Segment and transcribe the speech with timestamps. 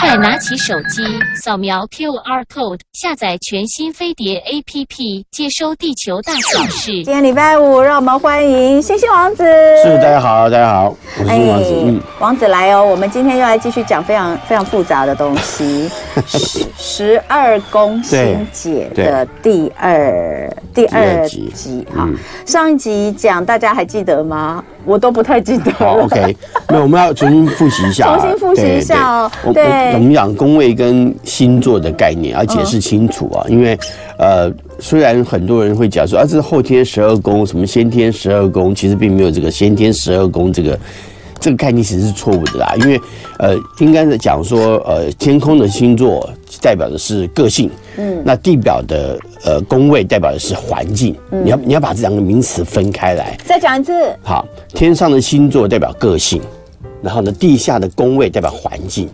[0.00, 1.04] 快拿起手机，
[1.36, 6.90] 扫描 QR code，下载全新飞碟 APP，接收地球大小事。
[6.90, 9.44] 今天礼拜五，让我们欢迎星星王子。
[9.84, 11.70] 是，大家好，大家好，我是星星王子。
[11.70, 15.88] 哎、嗯，王子来哦，我们今天又来继续讲非常非常复杂的东西，
[16.76, 21.86] 十二宫心解的第二第二集。
[21.94, 24.64] 哈、嗯，上一集讲，大家还记得吗？
[24.84, 25.76] 我都不太记得了。
[25.78, 26.36] 好，OK，
[26.66, 29.30] 那我们要重新复习一下， 重新复习一下哦。
[29.52, 33.46] 对，我们讲宫位跟星座的概念，要解释清楚啊。
[33.48, 33.78] 因为，
[34.18, 40.78] 呃，虽然很多人会讲说啊，这是后天十二宫，什么先天十二宫，其实并没有这个先天十二宫这个
[41.40, 42.74] 这个概念，其实是错误的啦。
[42.78, 43.00] 因为，
[43.38, 46.28] 呃，应该是讲说，呃，天空的星座
[46.60, 49.18] 代表的是个性，嗯，那地表的。
[49.44, 53.36] 呃，宫位代表的是环境，嗯、你要你要把这两个名词分开来。
[53.44, 53.92] 再讲一次。
[54.22, 56.40] 好，天上的星座代表个性，
[57.02, 59.08] 然后呢，地下的宫位代表环境。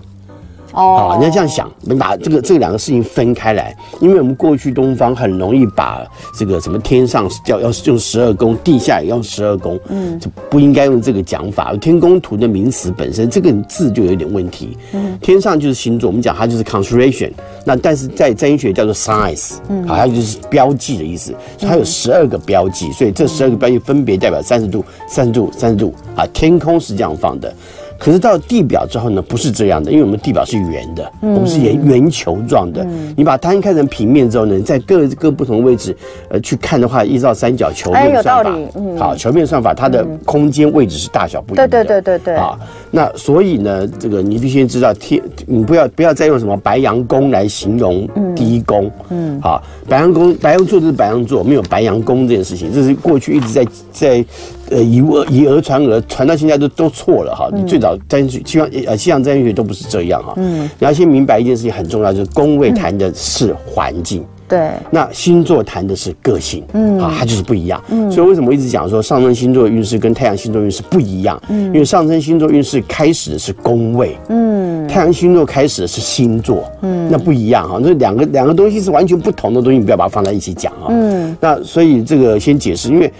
[0.78, 6.07] 哦，你要这样想，我们把这个这两个事情分开来，因为我们过去东方很容易把
[6.38, 11.74] 这个什么天上叫要用十二宫，地下也要十二宫，嗯，就不应该用这个讲法。
[11.80, 14.76] 天宫图的名词本身这个字就有点问题。
[14.93, 17.32] 嗯，天上就是星座，我们讲它就是 constellation，
[17.65, 27.52] 那但是在占星学叫做 signs，嗯，好像就是标记的意思，它有十二个标记，所以这十二个标记分别代表三十度、三十度、三十度啊，天空是这样放的。
[27.99, 32.85] 可是到地表之后呢，不是这样的，因为我们地表是圆的，嗯、我们是圆圆球状的。
[32.85, 35.96] 嗯、你把它摊开成平面之后呢，在各各不同位置，
[36.29, 41.85] 呃，去看的话，依照三角球面算法，哎嗯、好，球面算法，它的空间位置是大小不一样的。
[41.85, 42.37] 对对对对对。
[42.37, 42.57] 啊，
[42.93, 48.90] 那所以呢，这个你必须知道天，你不要不要再用什么白羊宫来形容第一宫。
[49.10, 49.37] 嗯。
[49.37, 54.24] 嗯好，白羊宫白羊座就是白羊座，没有白羊宫这件事情，这是过去一直在在。
[54.71, 57.49] 呃，以讹以讹传讹，传到现在都都错了哈。
[57.52, 60.35] 你最早占星学，希望呃西洋占星学都不是这样哈。
[60.37, 64.71] 嗯，你要先明白一件事情很重要，就是宫位谈的是环境，对。
[64.91, 67.83] 那星座谈的是个性，嗯，啊，它就是不一样。
[67.89, 71.41] 嗯，所以为什么我一直讲说上升星座运势跟太阳星座运势不一样？
[71.49, 77.78] 嗯，因为上升星座运势开始的是宫位，嗯，太阳星座开始的是星座，嗯，那不一样哈。
[77.81, 80.89] 那两个两个东西是完全不同的东西，你不要把它放在一起讲哈。
[80.91, 83.11] 嗯，那所以这个先解释，因为。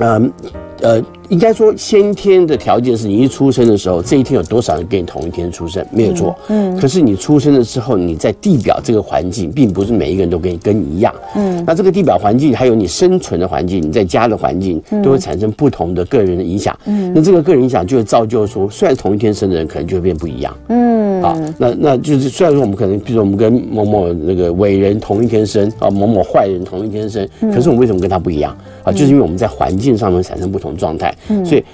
[0.00, 0.32] 嗯，
[0.80, 6.36] 呃，应该说先天的条件是你一出生的时候，这一天有多少人跟你同一天出生，没有错。
[6.48, 6.76] 嗯。
[6.76, 11.14] 可是你出生了之后，你在地表这个环境，并不是每一个人都跟你跟你一样。
[11.36, 11.62] 嗯。
[11.64, 16.76] 那这个地表环境，还有你生存的环境，你在家的环境，都会产生不同的个人的影响。
[16.86, 17.12] 嗯。
[17.14, 20.52] 那这个个人影响就会造就出，虽然同一天生的人，可能就会变不一样。
[20.68, 21.22] 嗯。
[21.22, 28.56] 啊，那那就是虽然说我们可能，比如说我们跟某某那个伟人同一天生，啊，某某坏人同一天生，可是我们为什么跟他不一样？
[28.82, 31.14] 啊，就是因为我们在环境上面产生不同状态，
[31.44, 31.64] 所以。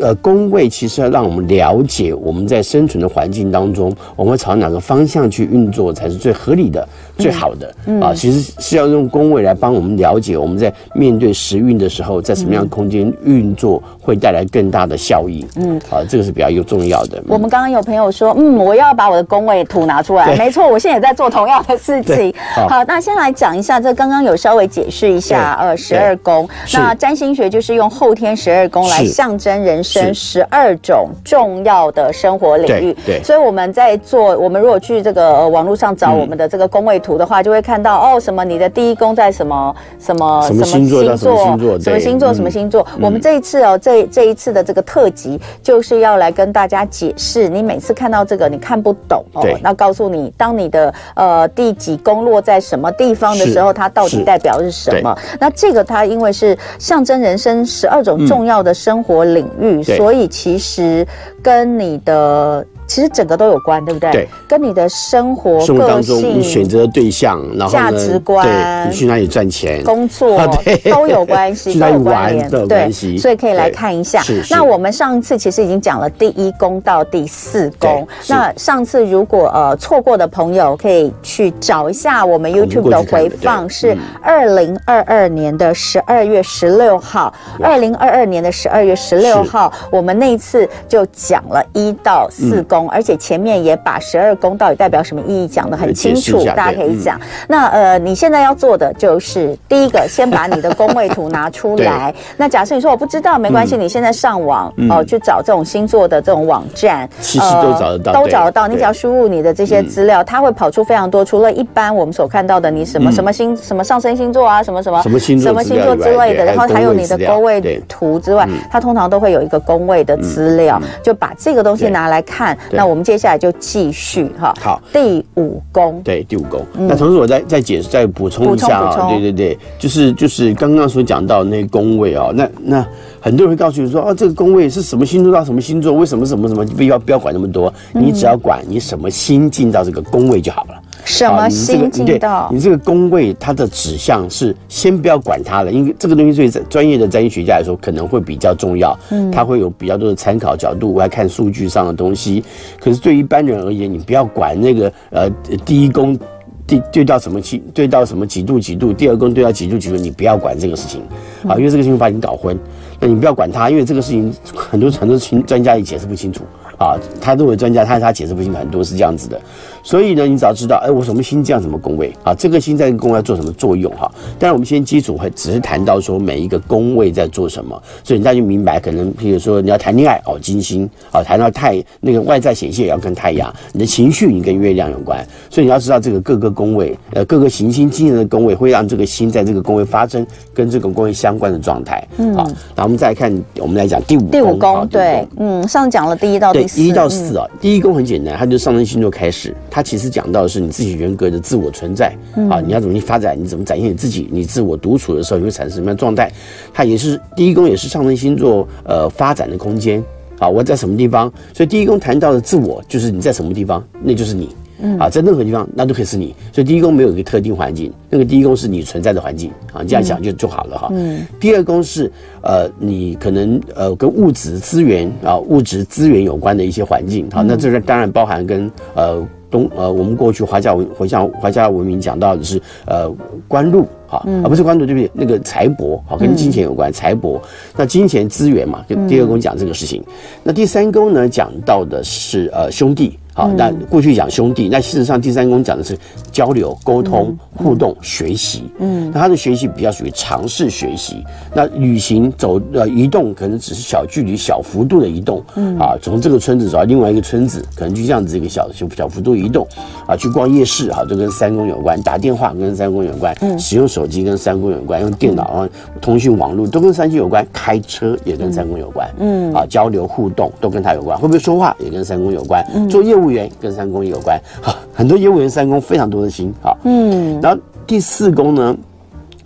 [0.00, 6.86] 呃，宫位其实要让我们了解我们在生存的环境当中，我们朝哪个方向去运作才是最合理的、
[7.16, 8.12] 最好的啊。
[8.12, 15.46] 其实是要用宫位来帮我们了解我们在面对时运的时候，在什么样的空间运作会带来更大的效益。
[15.56, 17.22] 嗯，好，这个是比较有重要的。
[17.28, 20.36] 我们刚刚有朋友说，嗯，我要把我的宫位图拿出来。
[20.36, 22.34] 没错，我现在也在做同样的事情。
[22.68, 26.48] 好，那先来讲一下，这刚刚有稍微解释一下，呃，十二宫。
[26.74, 29.75] 那占星学就是用后天十二宫来象征人。
[29.76, 42.86] 人生十二种重要的生活领域，对，对，所以我们在做，我们如果去这个网络上找我们的这个宫位图的话，就会看到哦，什么你的第一宫在什么什么什么星座，什么星座，什么星座，什么星座。
[43.00, 55.14] 我们这一次哦，这这一次的这个特辑就是要来跟大家解释，你每次看到这个你看不懂哦，那告诉你，当你的呃第几宫落在什么地方的时候，它到底代表是什么？
[55.38, 59.65] 那这个它因为是象征人生十二种重要的生活领域。
[59.82, 61.06] 所以其实
[61.42, 62.66] 跟你的。
[62.86, 64.10] 其实整个都有关，对不对？
[64.12, 70.38] 对，跟你的生活、生活当中你选择的对象，然后价值观，对，你去哪里赚钱、工作，
[70.90, 73.18] 都有关系， 去哪里玩都有关系。
[73.18, 74.22] 所以可以来看一下。
[74.50, 78.06] 那我们上一次其实已经讲了第一宫到第四宫。
[78.28, 87.34] 那上次如果呃错过的朋友，可以去找一下我们 YouTube 的回放，是二零二二年的十二月十六号。
[87.60, 92.75] 二零二二年的十二月十六号，我们那一次就讲了一到四宫。
[92.90, 97.16] 而且前面也把十二宫到底代表什么意义讲得很清楚，大家可以讲。
[97.18, 102.14] 嗯、那呃，你现在要做的就是第一个，先把你的宫位图拿出 来。
[102.36, 108.66] 那假设你说我不知道，没关系，嗯、你现在上网哦、去找这种星座的这种网站，其实都找得到，都找得到。
[108.66, 111.24] 你只要输入你的这些资料，它会跑出非常多。
[111.24, 122.56] 除了一般我们所看到的，你什么什么星什么上升星座啊，什么什么什么星座什么星座之类的，然后还有你的宫位图之外，它通常都会有一个宫位的资料，就把这个东西拿来看。
[122.70, 124.54] 那我们接下来就继续哈。
[124.60, 126.00] 好，第五宫。
[126.02, 126.60] 对，第五宫。
[126.78, 129.08] 嗯、那同时我再再解释、再补充一下啊。
[129.08, 132.86] 对对对，就是就是刚刚所讲到那宫位啊，那那
[133.20, 135.92] 很多人会告诉你说，哦，这个宫位是什么星座到什么星座？
[135.92, 136.64] 为什么什么什么？
[136.76, 140.75] 不要不要管那么多，你只要管你什么星进到这个宫位就好了。
[141.06, 152.44] 什么心境到你这个宫位，它的指向是先不要管它了，因为这个东西对专业的占星学家来说可能会比较重要，嗯，它会有比较多的参考角度，我来看数据上的东西。
[152.80, 155.30] 可是对一般人而言，你不要管那个呃
[155.64, 156.18] 第一宫
[156.66, 161.00] 对对到什么气，对到什么几度几度，第二宫对到几度几度，你不要管这个事情
[161.48, 162.58] 啊，因为这个事情把你搞昏。
[162.98, 166.42] 那你不要管它，因为这个事情很多很多专专家也解释不清楚
[166.78, 166.98] 啊。
[167.20, 169.40] 他认为专家，他他解释不清楚，很多是这样子的。
[169.86, 172.34] 所以呢，你只要知道，哎，我什么星降什么宫位啊？
[172.34, 174.10] 这个星在宫位要做什么作用哈？
[174.36, 192.04] 但是，我们先基础会只是谈到说每一个宫位在做什么，所以大家就明白，可能譬如说你要谈恋爱哦，金星啊，谈到太那个外在显现也要跟太阳，你的情绪你跟月亮有关，所以你要知道这个各个宫位，呃，各个行星经营的宫位会让这个星在这个宫位发生跟这个宫位相关的状态。
[192.16, 192.44] 嗯，好，
[192.74, 199.54] 那我们再来看，我们来讲第五第五宫，对，嗯，上次讲了第一到第四，一到四啊，第一宫很简单，它就上升星座开始。
[199.76, 202.10] 它其实讲到的是你自己人格的自我存在
[202.48, 206.32] 啊，你要怎么去发展，你怎么展现你自己，你自我独处的时候你会产生什么样的状态？
[206.72, 210.02] 它也是第一宫，也是上升星座呃发展的空间
[210.38, 210.48] 啊。
[210.48, 211.30] 我在什么地方？
[211.52, 214.48] 所以第一宫谈到的自我，就是你在什么地方，那就是你。
[214.78, 220.88] 嗯啊，在任何地方那都可以是你，所以第一宫没有一个特定环境，那个第一宫是你存在的环境啊，你这样想就就好了哈。
[220.92, 222.12] 嗯，第二宫是
[222.42, 233.10] 呃，你可能呃跟物质资源啊，物质资源有关的一些环境，好，那这个当然包含跟呃东呃我们过去华夏文华夏华夏文明讲到的是呃
[233.46, 235.10] 官禄啊，而不是官禄对不对？
[235.12, 237.40] 那个财帛好，跟金钱有关，财帛，
[237.76, 240.02] 那金钱资源嘛，就第二宫讲这个事情。
[240.42, 243.18] 那第三宫呢，讲到的是呃兄弟。
[243.36, 245.94] 好，那过去讲兄弟，那事实上第三宫讲的是
[246.32, 248.64] 交流、沟通、互动、学习。
[248.78, 251.22] 嗯，那他的学习比较属于尝试学习。
[251.54, 255.44] 那旅行走呃移动，可能只是小距离、小幅度的移动。
[255.56, 259.68] 嗯，啊，从这个村子走到另外一个村子，可能就这样子一个小小小幅度移动。
[260.06, 262.00] 啊，去逛夜市，哈，都跟三宫有关。
[262.00, 263.36] 打电话跟三宫有关。
[263.42, 265.02] 嗯，使用手机跟三宫有关。
[265.02, 265.68] 用电脑啊，
[266.00, 267.46] 通讯网络都跟三宫有关。
[267.52, 269.06] 开车也跟三宫有关。
[269.18, 271.18] 嗯，啊，交流互动都跟他有关。
[271.18, 272.64] 会不会说话也跟三宫有关。
[272.74, 273.25] 嗯，做业务。
[273.26, 278.76] 业务员跟三宫有关，好，很多业务员三宫非常多的心，好，嗯，然后第四宫呢，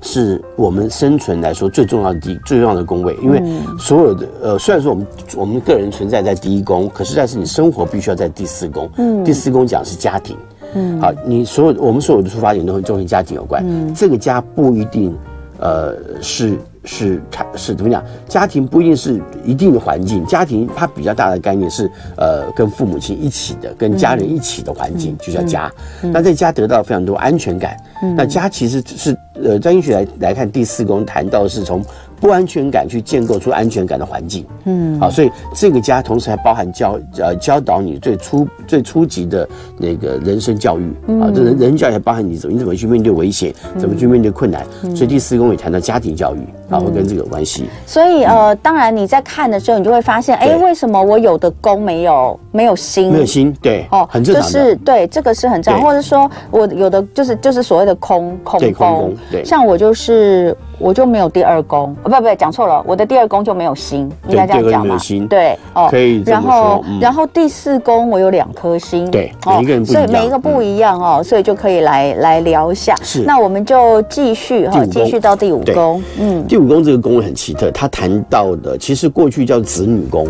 [0.02, 3.42] 是我们生存来说最重要的第最重要的宫位，因为
[3.78, 5.06] 所有的呃，虽然说我们
[5.36, 10.36] 我们个人存在在第一宫，可是但是你生活必须要在第四宫，嗯，第四宫讲是家庭，
[10.74, 15.16] 嗯，好，你所有我们所有的出发点都会跟家庭有关，嗯，这个家不一定
[15.58, 16.58] 呃是。
[16.92, 18.04] 是，产是怎么讲？
[18.26, 25.70] 家庭不一定是一定的环境，家庭它比较大的概念是，呃，跟父母亲一起的，跟家人一起的环境，就叫家。
[26.02, 27.76] 那在家得到非常多安全感。
[28.16, 31.80] 那家其实是，呃，占星学来来看，第四宫谈到的是从。
[32.20, 40.90] 不安全感去建构出安全感的环境，嗯，好，所以这个家同时还包含教呃教导你最初最初级的那个人生教育，
[41.20, 44.64] 啊，这人人教育还包含你怎么你怎么去面对危险，怎么去面对困难，
[44.94, 47.64] 所以第四宫也谈到家庭教育，啊，会跟这个有关系。
[47.86, 53.10] 所以呃，当然你在看的时候，你就会发现，哎，为什么我有的宫没有没有心？
[53.10, 60.54] 没有心，对，哦，很正常，就是对这个是很正常，或者说我有的就是就是所谓的空空宫，对，像我就是。
[60.80, 64.98] 我就没有第二宫，不不，讲错了，我的第二宫就没有星，应该这样讲嘛？
[65.28, 66.22] 对，哦，可以。
[66.24, 72.94] 然后，然后第四宫我有两颗星，对，每一个人不一样，所以每一个不一样哦，所以就可以来来聊一下。
[73.02, 76.02] 是，那我们就继续哈，继续到第五宫。
[76.18, 80.26] 嗯，第五宫这个宫位很奇特，他谈到的其实过去叫子女宫，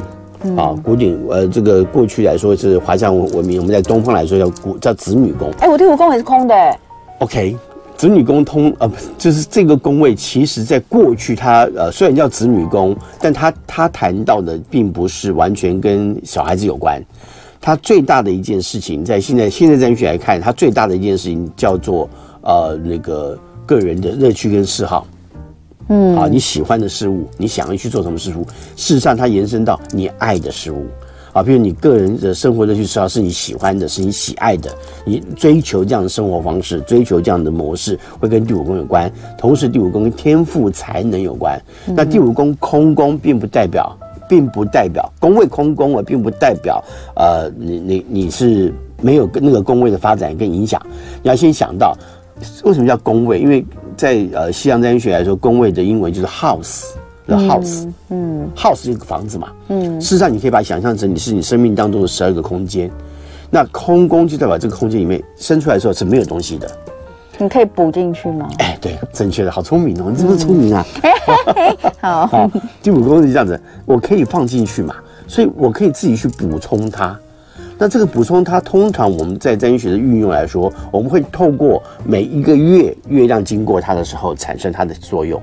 [0.57, 5.49] 啊，古典呃，这个过去来说是华夏文明，我们在东方来说叫古叫子女宫。
[5.61, 6.77] 哎，我第五宫也是空的。
[7.21, 7.57] OK。
[8.01, 16.99] 子女宫通呃，就是这个宫位，其实在过去它呃虽然叫子女宫，但它它谈到的并不是完全跟小孩子有关。
[17.61, 22.09] 它最大的一件事情，在现在现在占星学来看，它最大的一件事情叫做
[22.41, 25.07] 呃那个个人的乐趣跟嗜好。
[25.91, 30.87] 嗯，啊，你喜欢的事物，你想要去做什么事物，事实上它延伸到你爱的事物。
[31.33, 34.71] 啊，比如你个人的生活的去知道是你喜欢的，是你喜爱的，
[35.05, 39.11] 你追求这样的生活方式，追求这样的模式，会跟第五宫有关。
[39.39, 41.61] 同时，第五宫跟天赋才能有关。
[41.87, 43.97] 那第五宫空宫，并不代表，
[44.29, 46.83] 并不代表宫位空宫啊，并不代表
[47.15, 50.81] 呃，你你你是没有跟那个宫位的发展跟影响。
[51.23, 51.97] 你要先想到
[52.65, 53.65] 为什么叫宫位，因为
[53.97, 56.87] 在呃西洋占星学来说，宫位的英文就是 house。
[57.31, 62.91] 的 house，嗯，house 是一个房子嘛，嗯，事实上你可以把它想象成你是你生命当中的十二个空间，
[63.49, 66.69] 那空宫就代表这个空间里面生出来的时候是没有东西的，
[67.39, 68.49] 你可以补进去吗？
[68.59, 70.85] 哎，对，正确的，好聪明哦，你是不是聪明啊？
[72.01, 72.51] 好，
[72.83, 74.97] 第五宫是这样子，我可以放进去嘛，
[75.29, 77.19] 所以我可以自己去补充它。
[77.79, 85.41] 那这个补充它，通常我们在占星学的运用来说，我们会透过每一个月月亮经过它的时候产生它的作用，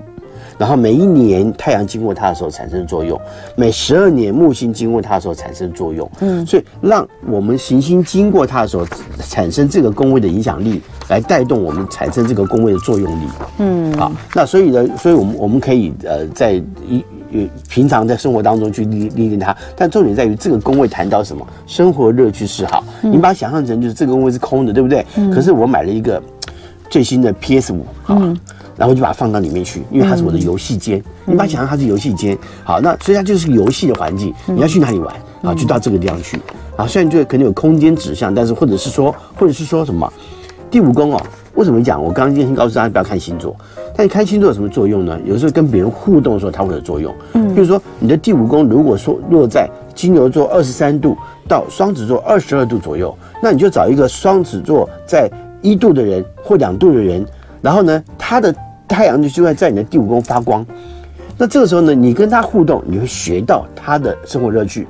[0.57, 3.19] 然后每一年太阳经过它的时候产生作用，
[3.55, 6.09] 每十二年木星经过它的时候产生作用。
[6.19, 8.85] 嗯，所以让我们行星经过它的时候
[9.19, 13.25] 产生这个宫位的影响力，来带动我们产生这个宫位的作用力。
[13.59, 16.53] 嗯，好，那所以呢，所以我们我们可以呃在
[16.87, 17.03] 一。
[17.69, 21.45] 平常在生活当中去历历练它，但重点在于这个宫位谈到什么？
[21.67, 22.83] 生活乐趣嗜好。
[23.03, 25.05] 嗯、你把它想象成就是这个宫位是空的，对不对？
[25.17, 26.23] 嗯、可是我买了一个
[26.89, 28.39] 最新的 PS 五，好吧，嗯、
[28.77, 30.99] 然后就把它放到里面去，因为它是我的游戏间。
[31.25, 34.33] 嗯、你把它想象它是游戏间，好，那所以它就是游戏的环境。
[34.45, 35.15] 你要去哪里玩？
[35.41, 36.39] 啊，就到这个地方去。
[36.75, 40.11] 啊，虽然就可能有空间指向，但是或者是说，或者是说什么？
[40.69, 41.21] 第五宫哦，
[41.55, 42.01] 为什么讲？
[42.01, 43.55] 我刚刚先告诉大家不要看星座。
[43.95, 45.17] 但你看星座有什么作用呢？
[45.25, 47.11] 有时候跟别人互动的时候，它会有作用。
[47.33, 51.17] 嗯，比如说你的第五宫如果说落在金牛座二十三度
[51.47, 55.31] 到双子座二十二度左右，那你就找一个双子座在
[55.63, 57.25] 一度的人或两度的人，
[57.61, 58.53] 然后呢，他的
[58.87, 60.65] 太阳就就会在你的第五宫发光。
[61.37, 64.87] 那这个时候呢，你跟他互动，你会学到他的生活乐趣。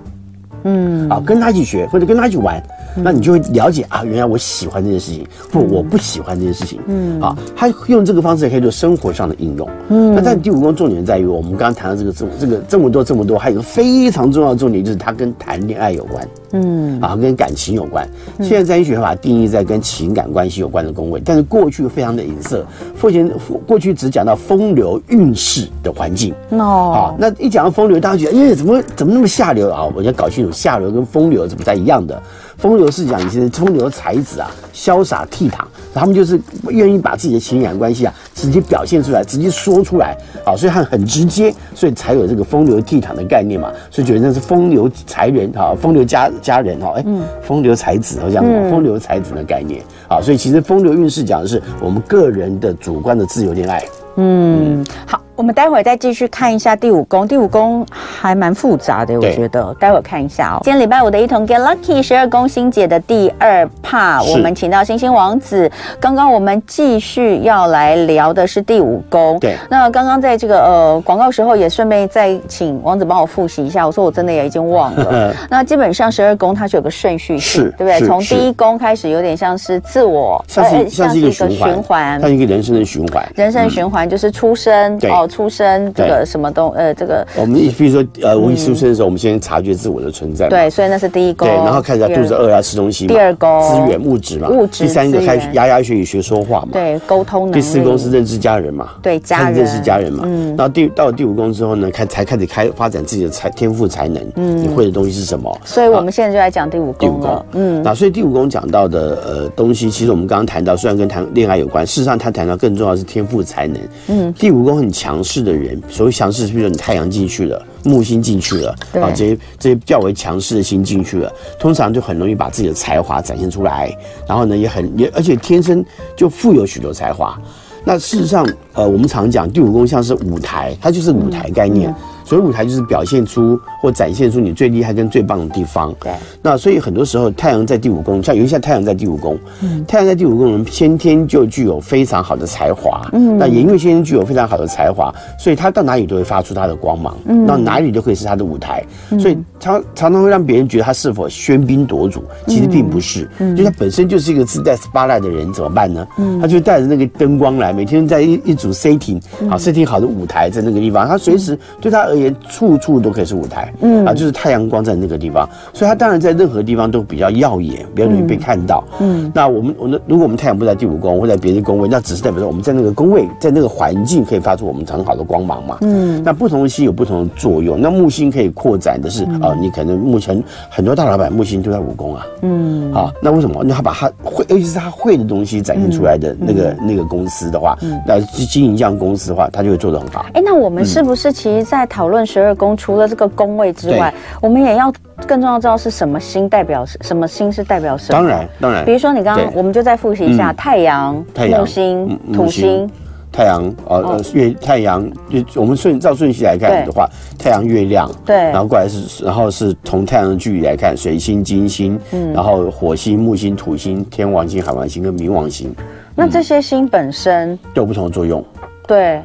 [0.64, 2.62] 嗯，啊，跟他一起学或者跟他一起玩。
[3.04, 6.80] 那你就会了解啊，原来我喜欢这件事情，不，我不喜欢这件事情。
[6.88, 9.70] 嗯，啊，他用这个方式也可以做生活上的应用。
[9.90, 16.28] 嗯，那但第五宫重点在于，我们刚刚谈到这个这这个这么多这么多，还有一个非常重要的重点，就是它跟谈恋爱有关。
[16.54, 18.08] 嗯，啊，跟感情有关。
[18.40, 22.66] 现在占星学把它定义在跟情感关系有关的宫位，但是过去非常的隐色，
[23.02, 23.30] 目前
[23.66, 26.34] 过去只讲到风流运势的环境。
[26.52, 26.58] 哦，
[26.94, 29.88] 好，那一讲到风流，大家觉得，哎，怎么怎么那么下流啊？
[29.94, 32.22] 我要搞清楚下流跟风流是不太一样的。
[32.58, 35.54] 风流是讲以前的风流才子啊，潇洒倜傥，
[35.94, 47.06] 他们就是愿意把自己的情感关系啊直接表现出来，直接说出来啊，所以他很直接，所以才有这个风流倜傥的概念嘛，所以觉得那是风流才人啊，风流佳佳人哈，哎，
[47.42, 53.84] 风流才子好像风流才子的概念啊，所以其实风流运势讲的是我们个人的主观的自由恋爱。
[54.16, 55.27] 嗯，好。
[55.38, 59.72] 我们待会儿再继续看一下第五宫，第五宫还蛮复杂的，我觉得。
[59.80, 60.60] 待会儿看一下哦。
[60.64, 65.72] 今天礼拜五的一同 Get Lucky 十二宫星姐的第二 part，我们请到星星王子。
[66.00, 69.38] 刚刚我们继续要来聊的是第五宫。
[69.40, 69.56] 对。
[69.70, 73.86] 那刚刚在这个呃广告时候，也顺便再请王子帮我复习一下。
[73.86, 75.36] 我说我真的也已经忘了。
[75.52, 78.08] 那基本上十二宫它是有个顺序性，对不对？
[78.08, 83.24] 从第一宫开始，有点像是自我，像是像是一个循环，像一个人生的循环。
[83.36, 85.27] 人生的循环就是出生哦。
[85.28, 90.48] 出生这个什么东呃，这个我们比如说呃，我一出生的时候，我们先察觉自我的存在。
[90.50, 91.48] 对，所以那是第一宫。
[91.48, 93.08] 对，然后开始肚子饿要吃东西。
[93.08, 94.50] 第二宫资源物质嘛。
[94.50, 94.86] 物质。
[94.86, 96.70] 第三个开始牙牙学语学说话嘛。
[96.74, 97.52] 对，沟通。
[97.52, 98.90] 第四宫是认识家人嘛。
[99.02, 99.54] 对，家人。
[99.54, 100.24] 认识家人嘛。
[100.26, 100.56] 嗯。
[100.56, 104.24] 然后第到了第五宫之后呢，开才开始开发展自己的才天赋才能。
[104.36, 104.58] 嗯。
[104.62, 105.56] 你会的东西是什么？
[105.64, 106.96] 所以我们现在就来讲第五宫。
[107.00, 107.46] 第五宫。
[107.54, 107.82] 嗯。
[107.84, 113.82] 那所以第五宫讲到的呃东西，其实我们刚刚谈到，虽然跟谈恋爱有关，事实上他谈到更重要的是天赋才能。
[114.08, 114.34] 嗯。
[114.34, 116.48] 第五宫很强势的人，所谓强势。
[116.48, 123.96] 是，比如说你太阳进去了，木星进去了，啊，这些这些较为强势的星进去了，通常就很容易把自己的才华展现出来，
[124.28, 125.84] 然后呢，也很也而且天生
[126.16, 127.40] 就富有许多才华。
[127.84, 131.90] 那事实上，呃，我们常讲第五宫像是舞台，它就是舞台概念。
[131.90, 135.96] 嗯嗯所以舞台就是表现出或展现出你最厉害跟最棒的地方。
[136.04, 136.12] 对。
[136.42, 143.10] 那所以很多时候太阳在第五宫，像有一些太阳在第五宫，嗯，太阳在第五宫人先天就具有非常好的才华。
[143.14, 143.38] 嗯。
[143.38, 147.16] 那也因为先天具有非常好的才华，所以他到哪里都会发出他的光芒。
[147.28, 147.48] 嗯。
[147.48, 148.84] 到哪里都可以是他的舞台。
[149.12, 149.18] 嗯。
[149.18, 153.30] 所以他常常会让别人觉得他是否喧宾夺主，其实并不是。
[153.40, 153.56] 嗯。
[153.56, 156.06] 就他本身就是一个自带 spotlight 的人，怎么办呢？
[156.18, 156.42] 嗯。
[156.42, 162.28] 他就带着那个灯光来，每天在一一组 setting 好 setting 好的舞台在那个地方，他随时对他而言。
[162.28, 168.84] 也处处都可以是舞台，嗯啊，就是太阳光在那个地方，所以它当然在任何地方都比较耀眼，比较容易被看到。
[169.00, 175.78] 嗯，那我们我们如果我们太阳不在第五宫或在别的宫位，那只是代表说我们在那个宫位，在那个环境可以发出我们很好的光芒嘛。
[175.82, 177.80] 嗯，那不同的星有不同的作用。
[177.80, 182.26] 那木星可以扩展的是啊，你可能目前很多大老板木星都在五宫啊。
[182.42, 183.64] 嗯，啊，那为什么？
[183.64, 190.26] 那他把他会，尤其是他会的东西展现出来的那个那个公司的话，那经营这样公司的话，他就会做得很好。
[190.34, 194.92] 哎，那我们是不是其实在讨论十二宫，除了这个宫位之外，我们也要
[195.28, 198.20] 更重要知道是什么星代表什么星是代表什么？
[198.20, 198.86] 当然，当然。
[198.86, 202.90] 比如说你刚刚，我们就再复习一下：太阳、木星、土星。
[203.30, 215.72] 太阳呃呃月太阳，就我们顺照顺序来看的话，太阳月亮，对，然后过来是然后是从太阳的距离来看，水星、金星，嗯，然后火星、木星、土星、天王星、海王星跟冥王星。
[216.16, 218.44] 那这些星本身都有不同的作用，
[218.88, 219.22] 对。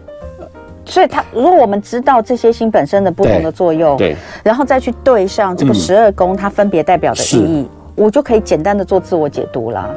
[0.84, 9.88] 所以它，如果我们知道这些星本身的不同的作用，对，然后再去对上这个十二宫它分别代表的意义，我就可以简单的做自我解读啦，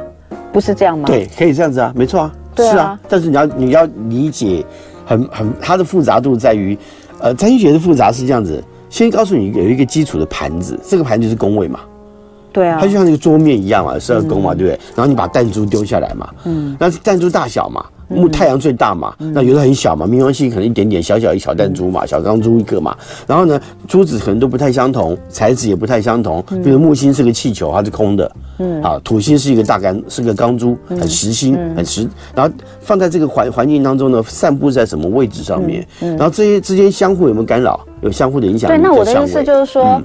[0.52, 1.06] 不是这样吗？
[1.06, 3.00] 对，可以这样子啊，没错啊，对啊，是啊。
[3.08, 4.64] 但是你要你要理解
[5.04, 6.78] 很，很很它的复杂度在于，
[7.20, 11.80] 呃，占星学的复杂是这样子，先告诉你有一个基础的盘子，这个盘就是宫位嘛。
[12.52, 14.80] 对啊，它就像那个桌面一样嘛，十二宫嘛，对不对？
[14.94, 22.96] 然后你把弹珠丢下来嘛，嗯，那弹珠大小嘛，木太阳最大嘛，那有的很小嘛，冥王星可能一点点小小一小弹珠嘛，小钢珠一个嘛。
[23.26, 26.42] 然后呢，珠子可能都不太相同，材质也不太相同。
[26.62, 32.08] 比如木星是个气球，它是空的，嗯，啊，土星是一个大钢，是个钢珠，很实心，很实。
[32.34, 35.86] 然后放在这个环环境当中呢，散布在什么位置上面？
[36.00, 37.80] 然后这些之间相互有没有干扰？
[38.02, 38.68] 有相互的影响。
[38.68, 40.00] 对，那我的意思就是说。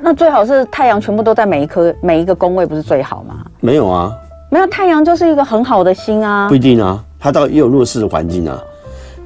[0.00, 3.44] 那最好是太阳全部都在每一颗每一个宫位，不是最好吗？
[3.58, 4.12] 没有啊，
[4.48, 6.48] 没有太阳就是一个很好的星啊。
[6.48, 8.62] 不一定啊，它到也有弱势的环境啊。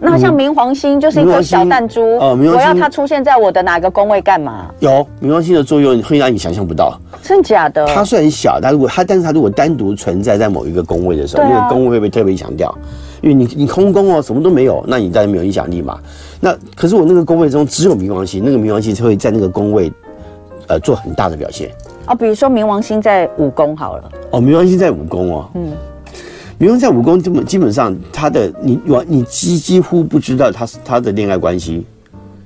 [0.05, 4.69] 那像冥王星就是一颗小弹珠我要它出现在我的哪个宫位干嘛？
[4.81, 7.87] 有冥王星的作用会让你想象不到，真假的？
[7.87, 12.77] 它虽然小，但如果它，但是它如果单独存在在某一个宫位的时候，那个宫位会被特别强调，
[13.21, 15.97] 因为你你空宫哦，什么都没有，那你当然没有影响力嘛。
[16.41, 19.93] 那可是我那个宫位中只有冥王星，那个冥王星会在那个宫位。
[20.69, 21.69] 呃，做很大的表现
[22.07, 25.73] 哦，比如说冥王星在五宫好了哦，冥王星在五宫哦，嗯，
[26.63, 31.85] 不用在武功，基本基本上他的你完你几几乎不知道他是他的恋爱关系，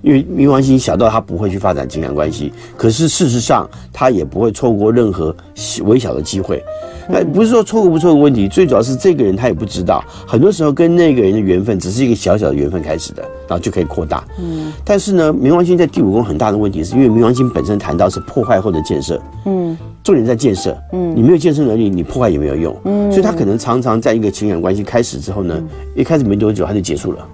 [0.07, 5.35] 因为冥王星小到他不会去发展情感关系，可是事实上他也不会错过任何
[5.83, 6.63] 微小的机会。
[7.09, 14.25] 那不是说错过不错过问题，最主要是这个人他也不知道，很多时候跟那个人的缘分只是一个小小的缘分开始的，然后就可以扩大。
[14.39, 25.61] 嗯，但是呢，冥王星在第五宫很大的问题是因为冥王星本身谈到是破坏后的建设，嗯，重点在建设，嗯，你没有建设能力，你破坏也没有用，嗯，所以他可能常常在一个情感关系开始之后呢，
[25.97, 27.27] 一开始没多久他就结束了，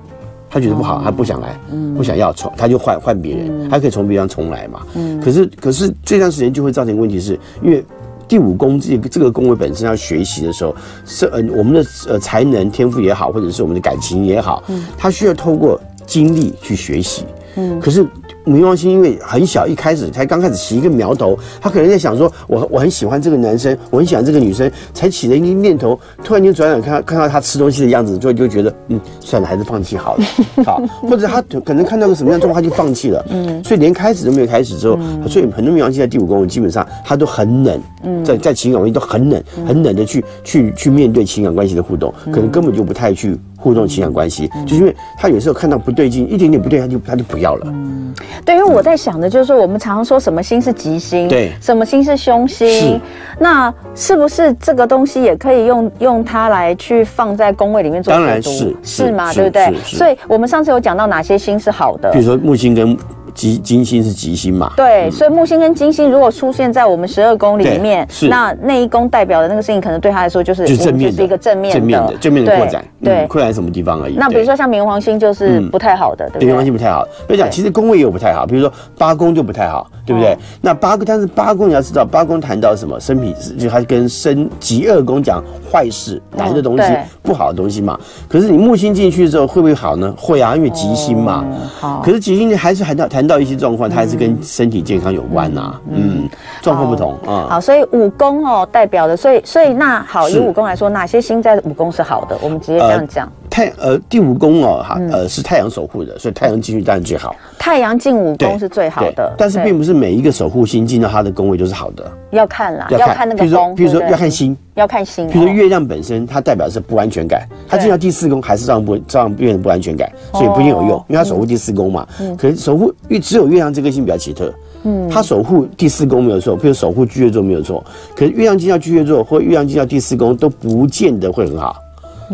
[0.52, 7.84] 他觉得不好，他不想来，嗯，不想要重，他就换换别人，他可以从别地方重来嘛，嗯，可是可是这段时间就会造成问题是因为。
[8.28, 17.24] 第五宫这个这个宫位本身要学习的时候，是呃我们的呃才能天赋也好，或者是我们的感情也好，嗯，他需要透过经历去学习，
[17.56, 18.06] 嗯，可是。
[18.44, 30.24] 冥王星因为很小，一开始才刚开始起一个苗头，他可能在想说，我我很喜欢这个男生，我很喜欢这个女生，才起了一个念头，突然间转眼看到看到他吃东西的样子，就就觉得，嗯，算了，还是放弃好了，
[30.64, 38.22] 好，或者他可能看到个什么样状况，他就放弃了，嗯，所以连开始都没有开始之后，所以很多冥王星在第五宫，基本上他都很冷，嗯。
[38.24, 43.36] 在在情感关系都很冷，很冷的去去去面对情感关系的互动，可能根本就不太去。
[43.62, 47.66] 互动情感关系，就是因为他有时候看到不对劲，一点点不对，他就他就不要了。
[47.68, 48.12] 嗯，
[48.44, 53.00] 对，因为我在想的就是说，我们常常说什么心是吉星，对，什么星是凶星，是
[53.38, 59.32] 那是不是这个东西也可以用用它来去放在宫位里面做是，是吗？
[59.32, 59.72] 对不对？
[59.84, 62.98] 所以我们上次有讲到哪些星是好的，比如说木星跟。
[63.34, 64.72] 吉金星是吉星嘛？
[64.76, 74.14] 对，所以木星跟金星如果出现在我们十二宫里面，是那那一宫代表的那个事情，可能对他来说就是正面是一个正面正面的正面的扩展，对，扩展什么地方而已。
[74.14, 77.06] 那比如说像冥王星就是不太好的，对，冥王星不太好。
[77.26, 80.36] 所以讲，其实宫位也有不太好，比如说八宫就不太好，对不对？
[80.60, 82.98] 那八宫，但是八宫你要知道，八宫谈到什么？
[83.00, 86.84] 生平，就它跟生极二宫讲坏事、难的东西、
[87.22, 87.98] 不好的东西嘛。
[88.28, 90.14] 可是你木星进去之后会不会好呢？
[90.16, 91.44] 会啊，因为吉星嘛。
[91.80, 92.02] 好。
[92.04, 94.02] 可是吉星你还是谈到谈到一些状况，它。
[94.02, 96.28] 还是跟身体健康有关呐、啊，嗯，
[96.60, 97.46] 状况不同啊。
[97.50, 102.36] 好，所以武功哦，代表的，所以所以那好，以武功来说，哪些星在武功是好的？
[102.42, 103.30] 我们直接这样讲。
[103.52, 107.36] 太呃第五宫哦哈呃是太阳守护的，所以太阳进去当然最好。
[107.58, 112.10] 太阳进五宫是最好的，但是并不是每一个守护星进到它的宫位都是好的。
[112.30, 115.28] 要看啦，要看那个宫，比如说要看星，要看星。
[115.28, 122.08] 比如说月亮本身，它代表的是不安全感，它进到第四宫还是照样不照样变成不安全感，所以不一定有用，因为它守护第四宫嘛。
[122.38, 124.50] 可是守护月只有月亮这颗星比较奇特，
[124.84, 127.84] 嗯，它守护第四宫没有错，比如守护巨蟹座没有错，
[128.16, 131.76] 可是月亮进到巨蟹座或月亮进到第四宫都不见得会很好。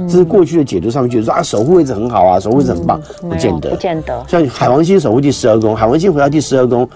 [0.09, 4.25] 这是过去的解读上面，觉得说啊，守护位置很好啊，守护位置很棒，不见得，不见得。
[4.29, 6.89] 像海王星守护第十二宫，海王星回到第十二宫，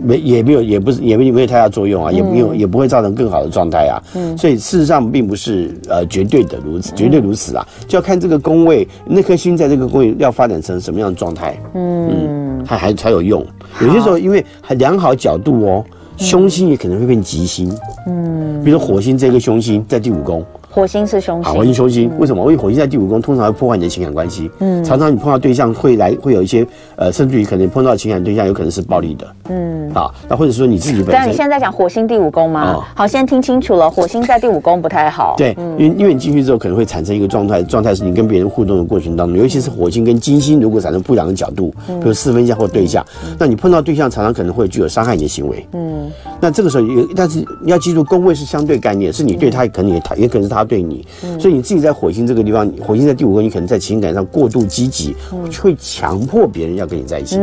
[0.00, 4.02] 没也没有，也不是也没没有太大作用啊，也没有也不会造成更好的状态啊。
[4.14, 13.44] 嗯，所以事实上并不是呃绝对的如此，绝对如此啊，就要看这个宫位那颗星在这个宫位要发展成什么样的状态，嗯，它还才有用。
[13.80, 15.84] 有些时候因为很良好角度哦，
[16.16, 17.72] 凶星也可能会变吉星，
[18.06, 20.44] 嗯，比如说火星这个凶星在第五宫。
[20.70, 22.42] 火星是凶星，火星凶星，为什么？
[22.42, 24.50] 因为火星在第五宫，通常会破坏你的情感关系。
[24.60, 29.26] 嗯，常常你碰到对象会来，会有一些呃，甚至于可能碰到情感对象有可能是暴力的。
[29.48, 31.14] 嗯，啊，那或者说你自己本身。
[31.14, 32.84] 但你现在在讲火星第五宫吗？
[32.94, 35.34] 好，现在听清楚了，火星在第五宫不太好。
[35.38, 43.04] 对，因为因为你进去之后可能会产生一个状态，状态是你跟别人互动的过程当中，尤其是火星跟金星如果产生不良的角度，比如四分相或对象，
[43.38, 45.66] 那你碰到对象常常可能会具有伤害你的行为。
[45.72, 51.06] 嗯，那这个时候有，但是你要记住，宫位是相对概念，是你对他，可能也他也可能是他对你。
[51.38, 55.14] 所以你自己在火星这个地方，火星在第五宫，你可能在情感上过度积极，
[55.60, 57.36] 会强迫别人要跟你在一起，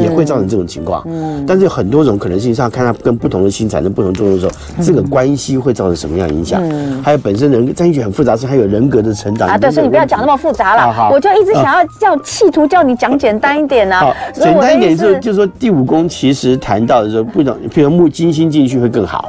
[0.00, 1.06] 也会造成这种情况。
[1.46, 6.62] 但是有很多种可能性上，看他跟不同的星产生不同作用的时候，这个关系会造成什么样影响？
[7.02, 9.58] 还有本身人在一起很复杂，是还有人格的成长啊。
[9.58, 13.96] 对，所以你不要讲那么复杂了，我就一直想要叫企图叫你讲简单一点呢。
[13.96, 19.28] 好，简单一点就是就是说第五宫其实谈到的时候，不能比如木金星进去会更好。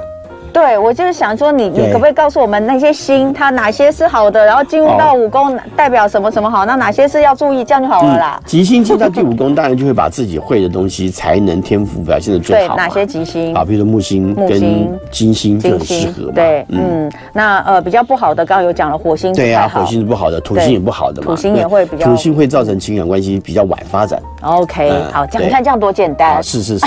[0.54, 6.64] 对，我就是想说你，你你可不可以告诉我们那些星，它哪些是好的，然后进入到五宫代表什么什么好？
[6.64, 8.40] 那哪些是要注意，这样就好了啦。
[8.46, 12.76] 吉星进到第五宫，当然就会把自己会的东西、才能、天赋表现的最好。
[12.76, 13.56] 对，哪些吉星？
[13.56, 16.32] 啊，比如说木星跟金星就很适合。
[16.32, 21.28] 对，嗯，那呃比较不好的，刚刚有讲了，火星对啊，火星是不好的，土星也不好的嘛。
[21.28, 24.22] 土星也会比较，土星会造成情感关系比较晚发展。
[24.42, 26.42] OK，好，这样你看这样多简单。
[26.44, 26.86] 是是是，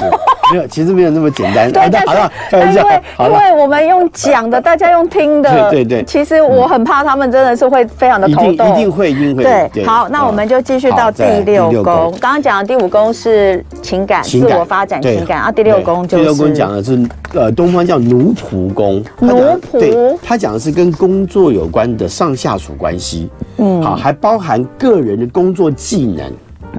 [0.53, 1.71] 没有，其实没有那么简单。
[1.71, 2.81] 对，好了，开玩笑。
[2.81, 4.47] 因为因为我们用讲。
[4.47, 6.05] 的大家用听的，对对对。
[6.05, 9.43] 其实我很怕他们真的是会非常的头痛，一定会，一定会。
[9.43, 12.15] 对，好，那我们就继续到第六宫。
[12.21, 16.23] 刚刚讲的第五宫是情感、自我发展、情感啊，第六宫就是。
[16.23, 16.97] 第六宫讲的是
[17.35, 19.03] 呃，东方叫奴仆宫。
[19.19, 23.29] 奴仆，他讲的是跟工作有关的上下属关系。
[23.57, 26.25] 嗯，好，还包含个人的工作技能。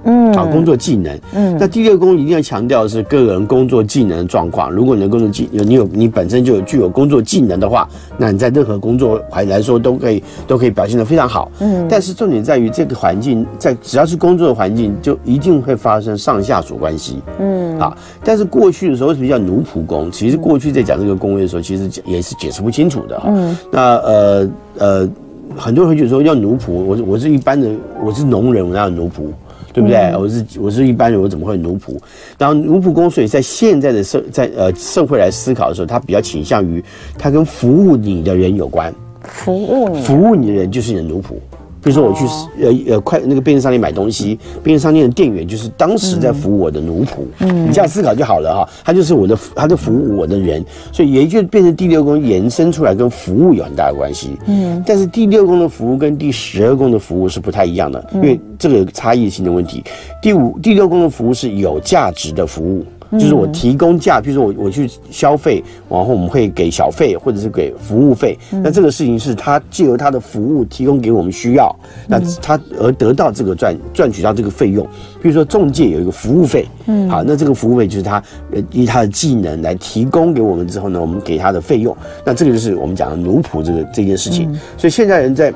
[0.06, 1.20] 嗯，啊，工作技能。
[1.34, 4.72] 嗯，那第六宫一定要强调的是个人工作技能的状况。
[4.72, 11.52] 如果你的工作技有你有你本身就有具有工作技能的话，那你在任何工作环来说都可以都可以表现得非常好。
[11.60, 17.20] 嗯，但是重点在于这个环境，在只要是工作的环境，就一定会发生上下属关系。
[17.40, 20.12] 嗯，啊，但是过去的时候为什么叫奴仆宫？
[20.12, 23.30] 其实过去在讲这个宫位的时候，其实也是解释不清楚的哈。
[23.30, 25.10] 嗯，那呃呃，
[25.56, 27.70] 很多人会觉得说要奴仆，我我是一般的，
[28.04, 29.30] 我是农人，我哪有奴仆？
[29.78, 29.98] 对不对？
[29.98, 31.96] 嗯、我是我是一般人，我怎么会奴仆？
[32.36, 36.84] 然后奴仆公，所以在现在的社在呃社会来思考的时候，他比较倾向于
[37.16, 38.92] 他跟服务你的人有关。
[39.22, 41.36] 服务你，服务你的人就是你的奴仆。
[41.82, 42.26] 比如说我去
[42.62, 47.20] 呃呃快那个便利商店买东西，便利商店的店员就是当时在服务我的奴仆。
[47.40, 54.32] 嗯，你这样思考就好了哈，他就是我的，他就服务我的人，所以也就变成第六宫延伸出来跟服务有很大的关系。
[54.48, 59.84] 嗯，但是第六宫的服务跟第十二宫的服务是不太一样的，因为这个差异性的问题。
[60.22, 62.84] 第五第六宫的服务是有价值的服务。
[63.12, 68.38] 就是我提供价，比如说我我去消费，然后我们会给小费或者是给服务费。
[68.64, 71.74] 那这个事情是他借由他的服务提供给我们需要，
[72.08, 74.86] 那他而得到这个赚赚取到这个费用。
[75.22, 81.96] 比如说中介有一个服务费，嗯，好，那这个服务费就是他呃以他的技能来提供给我们之后呢，我们给他的费用。
[82.26, 84.54] 那这个就是我们讲的奴仆这个这件事情。
[84.78, 85.54] 所以现在人在。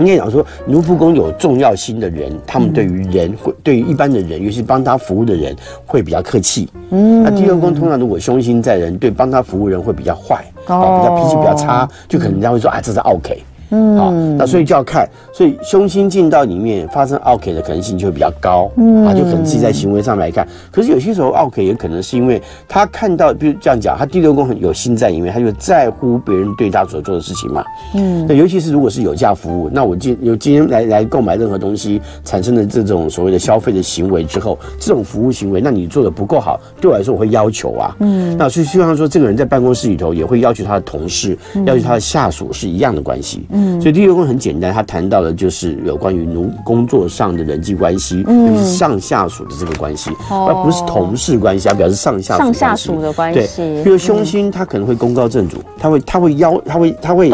[0.00, 5.54] 应该讲说，奴仆宫有重要心的人，他们对于人会，对于一般的人，尤其帮他服务的人，
[5.86, 6.68] 会比较客气。
[6.90, 13.34] 嗯，那第六宫通常如果凶心在人，对帮他服务人会比较坏，哦，比较脾气比较差，就可能人家会说啊，这是奥客。
[13.70, 20.46] 嗯，好，那所以就要看，所以胸心进到里面发生 OK 的可能性就会比较高，嗯，啊，就可能自己在行为上来看。
[20.70, 43.59] 可是有些时候 OK 也可能是因为他看到，比如这样讲，他第六宫很有心在里面，他就在乎别人对他所做的事情嘛，嗯，那尤其是如果是有价服务，那我今有今天来来购买任何东西产生的这种所谓的消费的行为之后，这种服务行为，那你做的不够好，对我来说我会要求啊，嗯，那所以希望说这个人在办公室里头也会要求他的同事，要求他的下属是一样的关系，嗯。
[43.80, 53.40] 所以第六宫很简单，他谈到的就是有关于奴工作上的人际关系，嗯，就是上下属的这个关系，而不是同事关系，他表示上下属上下属的关系。
[53.56, 57.30] 对，比如凶星，他可能会功高震主，他会他会邀他会他会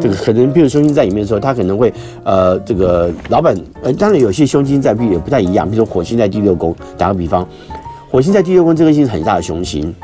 [0.00, 1.92] 这个可能，比如凶星在里面的时候，他可能会
[2.24, 7.46] 呃这个老板呃，当然有些凶星在，比如也不太一样，比如说火星在第六宫，打个比方，
[8.10, 9.94] 火星在第六宫这个星是很大的凶星。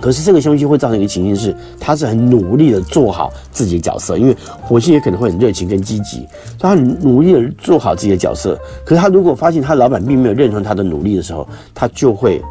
[0.00, 6.18] 可是这个凶星会造成一个情形是，他是很努力的做好自己的角色，因为火星也可能会很热情跟积极，
[6.58, 8.58] 所以他努力的做好自己的角色。
[8.84, 12.42] 可是他如果发现他老板并没有认同他的努力的时候，他就会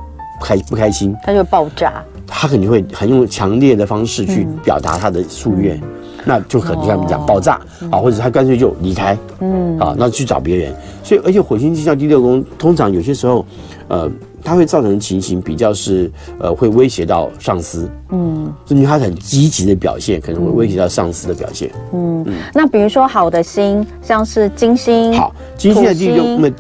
[0.42, 5.84] 开不开心，他就爆炸，他肯定会很用强烈的方式去表达他的夙愿，嗯、
[6.26, 10.74] 那就可能像你讲爆炸啊，或者他干脆就离开，嗯，啊，那去找别人。
[11.04, 13.46] 所以而且火星进到第六宫，通常有些时候，
[13.88, 14.12] 呃。
[14.46, 26.52] 它会造成情形比较是呃会威胁到上司，嗯，所以他很积极的表现可能会威胁到上司的表现，嗯，嗯，那比如说好的星，像是金星，好，金星在第六，那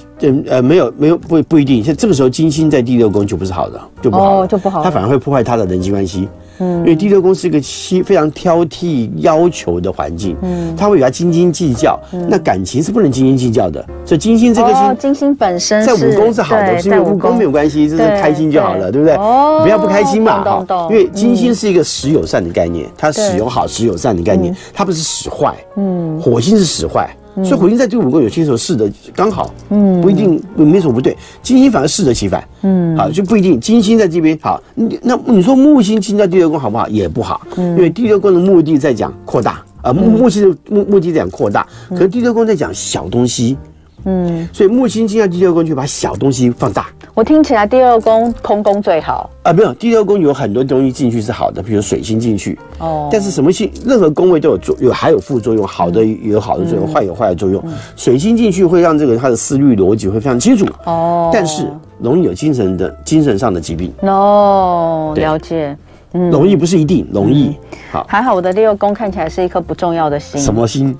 [0.49, 6.27] 呃没有没有不不一定，像这个时候金星在第六宫就不是好的，就不好，哦，就不好，它反而会破坏他的人际关系。
[6.59, 7.59] 嗯，因为第六宫是一个
[8.03, 13.83] 非常挑剔要求的环境，嗯，他会给他斤斤计较，那感情是不能斤斤计较的。
[14.05, 19.15] 所以金星这个星，金星本身在五宫是好的，是因为五宫没有关系，就是开心就好了，对不对？
[19.15, 20.87] 哦，不要不开心嘛，哈。
[20.89, 25.55] 因为金星是一个使友善的概念，它使用好，使友善的概念，它不是使坏。
[25.75, 27.09] 嗯，火星是使坏。
[27.43, 31.15] 所以火星在第五宫有些时候适得刚好，嗯，不一定没什么不对。
[31.41, 33.59] 金星反而适得其反，嗯，好就不一定。
[33.59, 34.61] 金星在这边好，
[35.01, 36.87] 那你说木星进到第六宫好不好？
[36.87, 43.57] 也不好，因为第六宫的目的在讲扩大，啊，木木星的目目的在讲扩大，可是第六宫在讲小东西。
[44.05, 46.87] 嗯，所以木星进到第六宫，去把小东西放大。
[47.13, 49.29] 我听起来第二宫空宫最好。
[49.43, 52.57] 啊，没有第六宫有很多东西进去是好的，比如水星进去。
[52.79, 53.09] 哦。
[53.11, 57.63] 但是什么星，任何宫位都有作有还有副作用，好的有好的作用，坏有坏的作用。
[57.95, 60.67] 水星进去会让这个他的思虑逻辑会非常清楚。
[60.85, 61.67] 哦，但是
[61.99, 63.91] 容易有精神的精神上的疾病。
[64.01, 65.13] 哦。
[65.15, 65.75] 了解，
[66.13, 67.55] 嗯，容易不是一定容易。
[67.91, 70.95] 好，还好我的第六宫看起来是一颗不重要的星，什么星？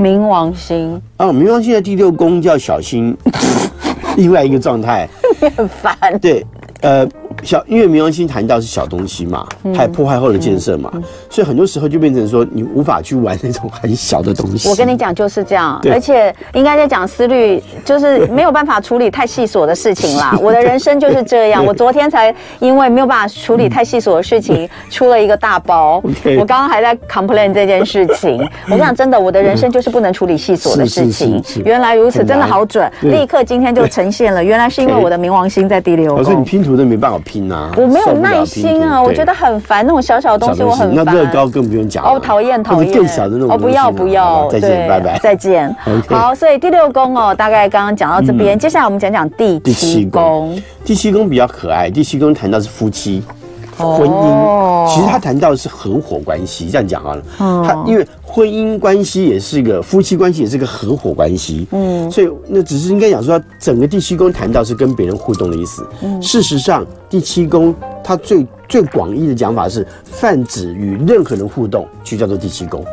[0.00, 3.14] 冥王星啊，冥王星的第六宫叫小心，
[4.16, 5.06] 另外一个状态，
[5.54, 5.94] 很烦。
[6.18, 6.44] 对，
[6.80, 7.06] 呃。
[7.42, 10.90] 小，因为冥王星谈到是小东西嘛，还有破坏后的建设嘛，
[11.28, 14.68] 所以很多时候就变成说你无法去玩那种很小的东西。
[14.68, 20.36] 我跟你讲就是这样，而且应该在讲思虑，就是没有办法处理太细琐的事情啦。
[20.42, 26.02] 我的人生就是这样，我昨天才因为没有办法处理太细琐的事情， 出了一个大包。
[26.38, 28.36] 我刚刚还在 complain 这件事情。
[28.66, 31.42] 我跟你讲真的，我的人生就是不能处理细琐的事情。
[31.64, 34.42] 原来如此，真的好准，立刻今天就呈现了。
[34.42, 36.18] 原来是因为我的冥王星在第六宫。
[36.18, 37.18] 我说你拼图都没办法。
[37.30, 37.70] 拼啊！
[37.76, 41.04] 我没有耐心啊，我觉得很烦那种小小的东西，我很烦。
[41.04, 42.92] 那乐高更不用讲哦，讨厌讨厌。
[42.92, 43.52] 更小的那种。
[43.52, 45.76] 哦，不要不要，再见，拜拜，再见。
[46.08, 50.60] 好，所以第六宫哦，大概刚刚讲到这边，接下来我们讲讲第七宫。
[50.84, 53.22] 第七宫比较可爱，第七宫谈到是夫妻。
[53.80, 65.84] 婚姻，其实他谈到的是合伙关系，这样讲啊，他因为婚姻关系也是一个夫妻关系，也是一个合伙关系，嗯，所以那只是应该讲说，整个第七宫谈到是跟别人互动的意思。
[66.20, 72.84] 事实上，第七宫它最最广义的讲法是泛指与任何人互动，就叫做第七宫。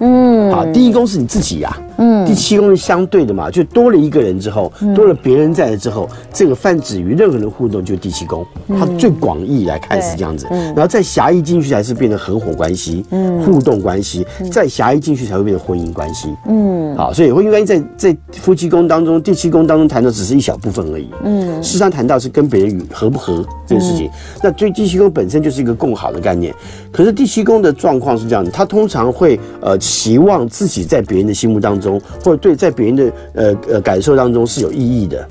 [0.00, 24.10] 嗯，好，第一宫是你自己呀，嗯，第七宫是相对的嘛，就多了一个人之后，多了别人在了之后，这个泛指与任何人互动就是第七宫，它最广义来看是这样子，然后再狭义进去才是变成合伙关系，嗯，互动关系，再狭义进去才会变成婚姻关系，嗯，好，所以婚姻关系在在夫妻宫当中，第七宫当中谈的只是一小部分而已，嗯，事实上谈到是跟别人与合不合这件事情，
[24.42, 26.52] 那对第七宫本身就是一个共好的概念，
[26.90, 29.78] 可是第七宫的状况是这样子，他通常会呃。
[29.84, 31.83] 期望自己在别人的心目当中，
[32.22, 35.26] 或者对在别人的呃呃感受当中是有意义的，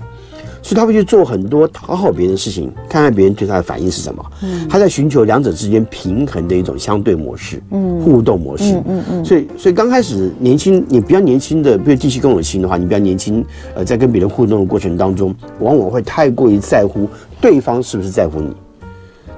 [0.62, 4.26] 所以他会去做很多讨好别人的事情，看看别人对他的反应是什么。
[4.42, 8.74] 嗯，他在寻求两者之间平衡的一种相对模式，嗯，互动模式。
[8.76, 9.26] 嗯嗯，嗯。
[9.26, 13.44] 所以所以刚开始年轻，你比较年轻的，比如第七宫有星的话，你比较年轻，
[13.76, 17.10] 呃，在跟别人互动的过程当中，往往会太过于在乎
[17.42, 18.54] 对方是不是在乎你。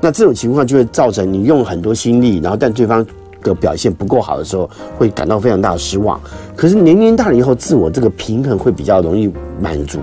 [0.02, 3.06] 那这种情况就会造成你用很多心力，然后但对方。
[3.46, 6.20] 个表现不够好的时候，会感到非常大的失望。
[6.56, 10.00] 可是年龄大了以后，自我这个平衡会比较容易满足，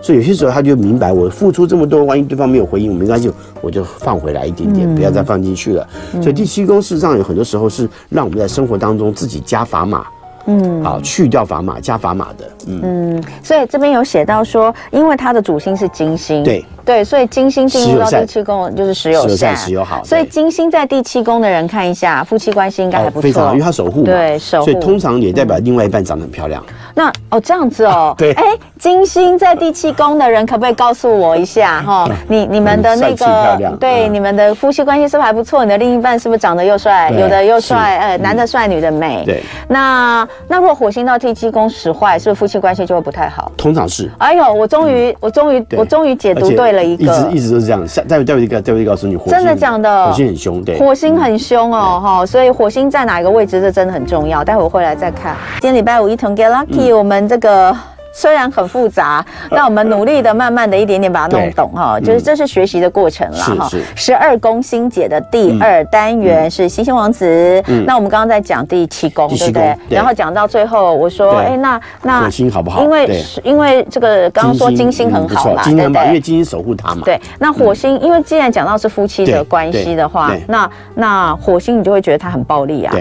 [0.00, 3.30] 所以有些时候他就明白，我付出这么多，万一对方没有回应，我没关系，
[3.60, 5.86] 我就放回来一点点，不要再放进去了。
[6.22, 10.06] 所以第七宫事实上有很多时候是让我们在生活当中自己加砝码。
[10.48, 12.48] 嗯，好，去掉砝码，加砝码的。
[12.68, 20.02] 嗯嗯，所以这边有写到说，因为它的主星是金星，对对，所以金星进入到第七宫就是时有善，时有好。
[20.04, 26.64] 所以金星在第七宫的人看一下，夫妻关系应该还不错，非常好，因为他守护嘛，对守护，所以通常也代表另外一半长得很漂亮。
[26.94, 28.44] 那哦这样子哦， 对，哎，
[28.78, 32.08] 金星在第七宫的人可不可以告诉我一下哈？
[32.28, 35.64] 你你们的那个对你们的夫妻关系是不是还不错？
[35.64, 39.24] 你的另一半是不是长得又帅，有的又帅，呃，男的帅，女的美？
[39.26, 40.26] 对，那。
[40.48, 43.50] 那如果火星到第七宫使坏，是不是夫妻关系就会不太好？
[43.56, 44.10] 通常是。
[44.18, 47.04] 哎呦，我终于，我终于，我终于解读对了一个。
[47.04, 47.86] 一直一直都是这样。
[47.86, 54.44] 下再再一个，再一个告诉你，火真的讲的，火星很凶，对，火星很凶哦，哈，所以火星在哪一个位置，这真的很重要。
[54.44, 55.36] 待会我回来再看。
[55.60, 57.76] 今天礼拜五一同 get lucky，我们这个
[58.16, 63.68] 虽然很复杂，那我们努力的慢慢的一点点把它弄懂哈，就是这是学习的过程了哈。
[63.94, 69.76] 十二宫星解的第二单元是星星王子，那我们刚刚在讲第七宫，对不对？
[69.90, 72.82] 然后讲到最后，我说，哎，那那火星好不好？
[72.82, 76.06] 因为因为这个刚刚说金星很好嘛，对不对？
[76.06, 77.02] 因为金星守护它嘛。
[77.04, 82.94] 对，那火星，因为既然讲到是夫妻的关系的话，那那火星你就会觉得它很暴力啊。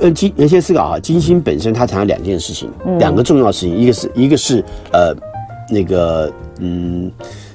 [0.00, 5.14] 呃，金，你先思考啊，金星本身它谈了两件事情，两个重要事情，一个是一个是呃
[5.70, 7.10] 那个嗯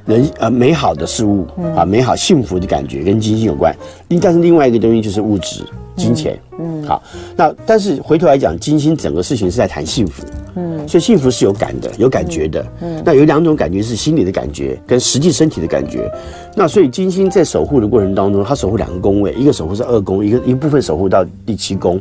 [0.05, 3.75] 人呃美好的事物啊，美好幸福的感觉跟金星有关，
[4.21, 5.63] 但是另外一个东西就是物质。
[5.95, 7.03] 金钱，嗯，好，
[7.35, 10.23] 那但是回头来讲，金星整个事情是在谈幸福，
[10.55, 16.11] 嗯，所以幸福是有感的，有感觉的，嗯，那有两种感觉是心理的感觉跟实际身体的感觉，
[16.55, 21.99] 那所以金星在守护的过程当中，它守护两个宫位，一个守护是二宫，一个一部分守护到第七宫，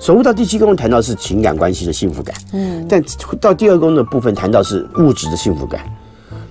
[0.00, 3.02] 守护到第七宫谈到是情感关系的幸福感，嗯，但
[3.40, 5.80] 到第二宫的部分谈到是物质的幸福感。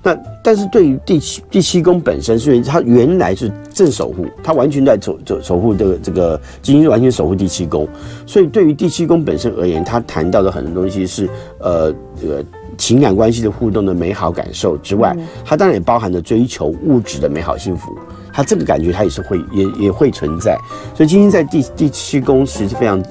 [0.06, 7.88] 那但是对于第七第七宫本身，所以它原来是正守护，它完全在守守守护这个这个金星完全守护第七宫，
[8.28, 11.90] 所以对于第七宫本身而言，它谈到的很多东西是呃
[12.22, 12.44] 这个
[12.78, 17.98] 情感关系的互动的美好感受之外，它当然也包含着追求物质的美好幸福，
[18.32, 20.58] 它这个感觉它也是会也也会存在，
[20.96, 23.04] 所以金星在第第七宫其实非常。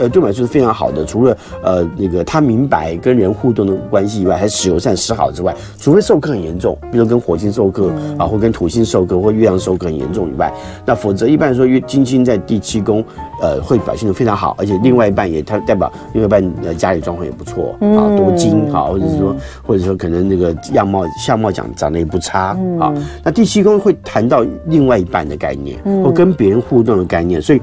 [0.00, 1.04] 呃，对我来说是非常好的。
[1.04, 10.52] 除了呃那个他明白跟人互动的关系以外，还是使友善、使好之外，除非授课很严重，比如跟火星授课、嗯、啊，或跟土星授课，或月亮授课很严重以外，
[10.86, 13.04] 那否则一般来说，月金星在第七宫，
[13.42, 19.36] 呃，会表现得非常好，而且另外一半也他代表另外一半呃家里状况也不错啊，多金好，或者是说
[19.66, 22.90] 或者说可能那个样貌相貌讲长得也不差啊。
[23.22, 27.58] 那第七宫会谈到另外一半的概念，或跟别人互动的概念，所以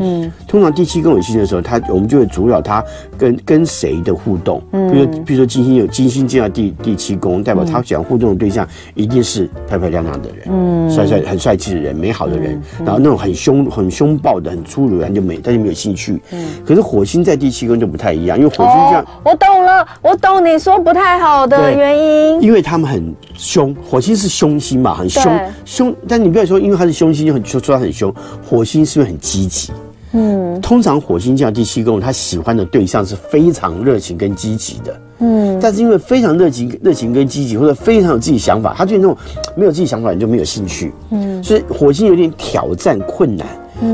[0.48, 2.27] 通常第七宫有星的时候，他我们就会。
[2.28, 2.84] 主要他
[3.18, 28.14] 跟跟谁的互动，比如比如说金星有金星进到第第七宫，代表他想互动的对象一定是漂漂亮亮的人，嗯，帅帅很帅气的人，美好的人，然后那种很凶很凶暴的很粗鲁的人就没他就没有兴趣，嗯，可是火星在第七宫就不太一样，因为火星这样，我懂了，我懂你说不太好的原因，因为他们很凶，火星是凶星嘛，很凶凶，但你不要说，因为他是凶星就很说说他很凶，
[28.48, 29.72] 火星是不是很积极？
[30.20, 35.00] 嗯，通常火星进到第七宫，他喜欢的对象是非常热情跟积极的。
[35.20, 39.16] 嗯，但是因为非常热情、热情跟积极，或者非常有自己想法，他对那种
[39.56, 40.92] 没有自己想法你就没有兴趣。
[41.12, 43.46] 嗯，所以火星有点挑战困难，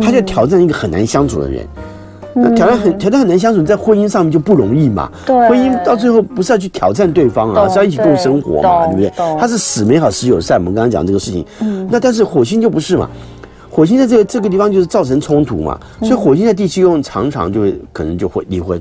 [0.01, 1.67] 他就挑战一个很难相处的人。
[2.35, 5.11] 那挑战很挑战很难相处，在婚姻上面就不容易嘛。
[5.25, 9.11] 对，婚姻到最后不是要去挑战对方啊，是要一起共生活嘛，对不对？
[9.39, 11.45] 他是死美好死友善，我们刚刚讲这个事情。
[11.59, 13.09] 嗯，那但是火星就不是嘛。
[13.73, 18.79] 火星在这个这个地方就是造成冲突嘛，所以火星在第七宫常常就会可能就会离婚。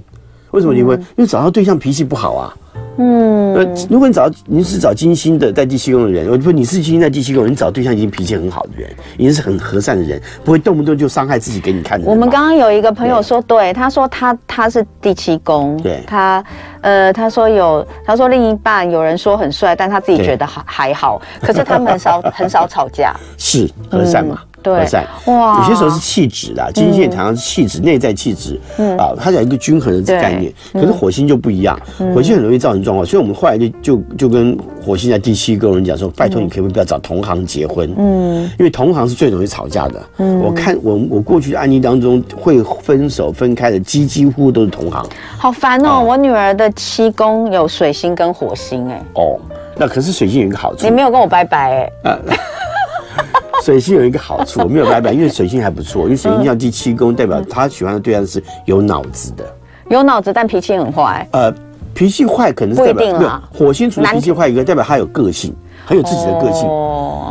[0.50, 1.00] 为什么离婚？
[1.16, 2.54] 因为找到对象脾气不好啊。
[2.98, 12.06] 嗯，呃，如果你找你是找金星的在第七宫的人，我不你是金星在第七宫，你找对象已经脾气很好的人，已经是很和善的人，不会动不动就伤害自己给你看的。
[12.06, 16.44] 我们刚刚有一个朋友说，对，他说他他是第七宫，对，他
[16.82, 24.38] 呃他说有他说另一半有人说很帅，但他自己觉得还还好，可是他们很少很少吵架， 是和善嘛。
[24.62, 24.86] 对，
[25.26, 28.96] 哇，有些时候是气质啦，金星也常常是气质，内在气质，嗯。
[28.96, 30.52] 啊，它讲一个均衡的概念。
[30.72, 31.78] 可是火星就不一样，
[32.14, 37.92] 火星很容易造成状况，所以我们后来就就就跟火星在第七宫人讲说，拜托你可不可以不要找同行结婚？
[37.98, 40.02] 嗯，因为同行是最容易吵架的。
[40.18, 45.04] 嗯，我看我我过去的案例当中，会分手分开的几几乎都是同行。
[45.38, 49.38] 好烦哦，我女儿的七宫有水星跟火星，哎，哦，
[49.76, 52.18] 那可是水星有一个好处，你没有跟我拜拜，哎。
[53.62, 59.44] 水星有一个好处，我没有拜拜，因为水星还不错，因为水星要第七宫，代表他喜欢的对象是有脑子的，
[59.88, 61.24] 有脑子但脾气很坏。
[61.30, 61.54] 呃，
[61.94, 65.54] 脾气坏可能是代表没有火星除了脾气坏，一个代表他有个性，
[65.86, 66.68] 很有自己的个性，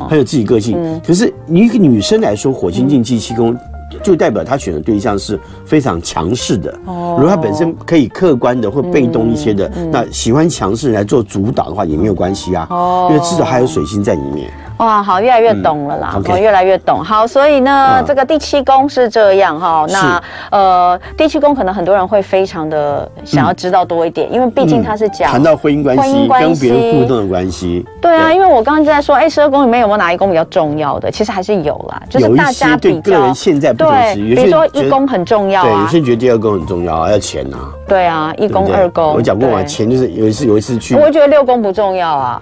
[0.09, 1.01] 很有自己个性。
[1.05, 3.53] 可是你一个女生来说，火星进第七宫，
[4.01, 6.73] 就代表她选的对象是非常强势的。
[6.85, 12.65] 如果她本身可以客观的或被动一些的，那喜欢强势来做主导的话也没有关系啊，
[13.09, 14.49] 因为至少还有水星在里面。
[14.81, 17.03] 哇，好，越来越懂了啦，我越来越懂。
[17.03, 19.85] 好，所以呢，这个第七宫是这样哈。
[19.89, 27.85] 那呃，第七宫可能很多人会非常的想要知道多一点，因为毕竟它是讲谈到婚姻关系、跟别人互动的关系。
[28.01, 31.11] 对啊，因为我刚刚就在说，哎，十二宫里面有没有哪一宫比较重要的？
[31.11, 33.01] 其实还是有啦，就是大家比较。
[33.01, 37.57] 对个人现在不同时，比如说一宫很重要，对，有些人觉得第二宫很重要，要钱呐。
[37.87, 39.13] 对啊，一宫二宫。
[39.13, 42.41] 我讲过嘛，钱就是有一次有一次去，我会觉得六宫不重要啊。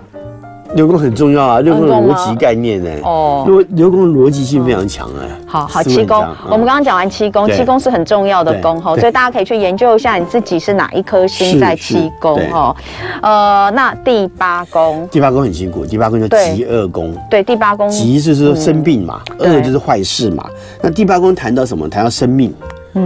[0.75, 2.89] 流宫很重要啊，流宫的逻辑概念呢。
[3.03, 5.27] 哦，流流宫的逻辑性非常强哎。
[5.45, 12.75] 好好，七宫，我们刚刚讲完七宫，七宫是很重要的宫哈，所以大家可以去研究一下你自己是哪一颗星在七宫哈。
[13.21, 17.15] 呃，那第八宫，第八宫很辛苦，第八宫叫极恶宫。
[17.29, 20.45] 对，第八宫极就是说生病嘛，厄就是坏事嘛。
[20.81, 21.89] 那第八宫谈到什么？
[21.89, 22.53] 谈到生命。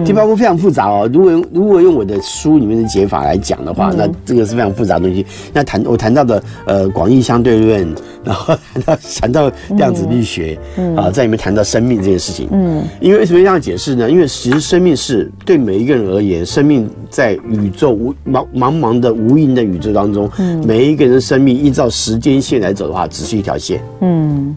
[0.05, 1.09] 第八宫非常复杂哦。
[1.11, 5.25] 如果用如果用我的书里面的解法来讲的话，嗯、那这个是非常复杂的东西。
[5.51, 7.87] 那谈我谈到的呃广义相对论，
[8.23, 12.47] 然后谈到谈到量子力学，嗯、啊，在里面谈到生命这件事情。
[12.51, 14.09] 嗯，因为为什么这样解释呢？
[14.09, 23.81] 因为其实生命是对每一个人而言，生命在宇宙无茫茫茫的无垠的宇宙当中，嗯、每一个人的生命依照时间线来走的话，只是一条线。
[23.99, 24.55] 嗯。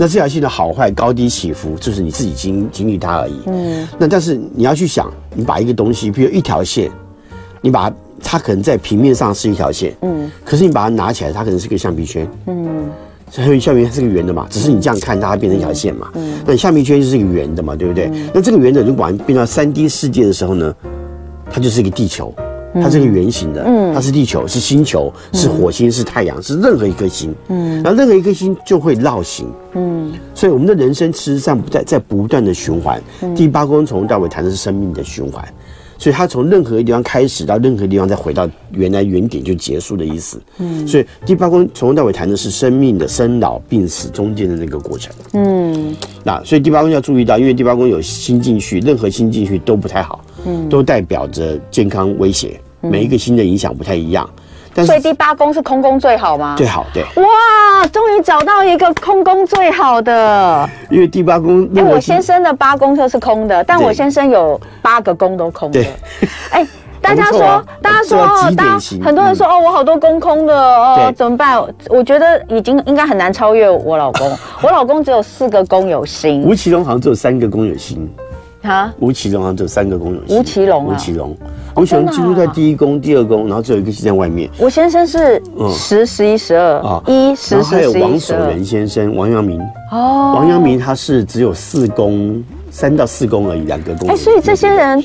[0.00, 3.40] 那这条线的好坏、高低起伏，就是你自己经经历它而已。
[3.46, 3.86] 嗯。
[3.98, 6.88] 那但是你要去想，你把一个东西，比如一条线，
[7.60, 10.30] 你把它，它可能在平面上是一条线，嗯。
[10.44, 12.88] 可是你把它拿起来，它可能是个橡皮圈，嗯。
[13.28, 16.08] 所以橡皮圈是个圆的嘛，只是你这样看它，变成一条线嘛。
[16.14, 16.34] 嗯。
[16.46, 18.08] 那橡皮圈就是一个圆的嘛，对不对？
[18.12, 18.30] 嗯。
[18.32, 20.72] 那这个圆的，如果把它变到三 D 世界的时候呢，
[21.50, 22.32] 它就是一个地球。
[22.74, 33.02] 它是个圆形的，嗯，它是地球，是星球，是火星，是太阳，是任何一颗星，嗯，然后任何一颗星就会绕行，嗯，所以我们的人生事实上在在不断的循环。
[33.34, 35.42] 第八宫从头到尾谈的是生命的循环，
[35.96, 50.22] 所以它从任何地方开始到任何地方再回到原来原点就结束的意思，嗯，所以第八宫从头到尾谈的是生命的生老病死中间的那个过程，嗯，那所以第八宫要注意到，因为第八宫有星进去，任何星进去都不太好。
[50.46, 54.28] 嗯，都代表着健康威胁，每一个新的影响不太一样。
[54.74, 56.54] 但是，所以第八宫是空宫最好吗？
[56.56, 57.02] 最好，对。
[57.02, 60.68] 哇，终于找到一个空宫最好的。
[60.88, 65.82] 因为第八宫，因为我先生的八宫就是空的，但我先生有八个宫都空的。
[65.82, 65.92] 对。
[66.50, 66.66] 哎，
[67.00, 71.60] 大家说，大家说，哦大家很多人说哦，我好多宫空的哦，怎么办？
[71.88, 74.38] 我觉得已经应该很难超越我老公。
[74.62, 78.08] 我老公只有四个宫有星，吴奇隆好像只有三个宫有星。
[78.62, 80.38] 啊，吴奇隆好像只有三个宫有星。
[80.38, 81.36] 吴奇隆，吴奇隆，
[81.76, 84.50] 吴奇隆几乎在第一宫、第二宫，然后只有一个戏在外面。
[84.58, 85.40] 我先生是
[85.72, 89.60] 十、十一、十二啊，一、十、十、还有王守仁先生，王阳明。
[89.92, 94.08] 哦，王阳明他是只有四宫，三到四宫而已，两个宫。
[94.08, 95.02] 哎，所以这些人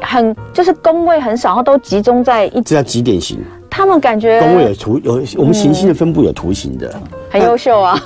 [0.00, 2.60] 很就是宫位很少，然后都集中在一。
[2.62, 3.38] 这叫几点型？
[3.68, 6.94] 他们感觉宫位有图有，我们行星的分布有图形的，
[7.28, 8.00] 很优秀啊。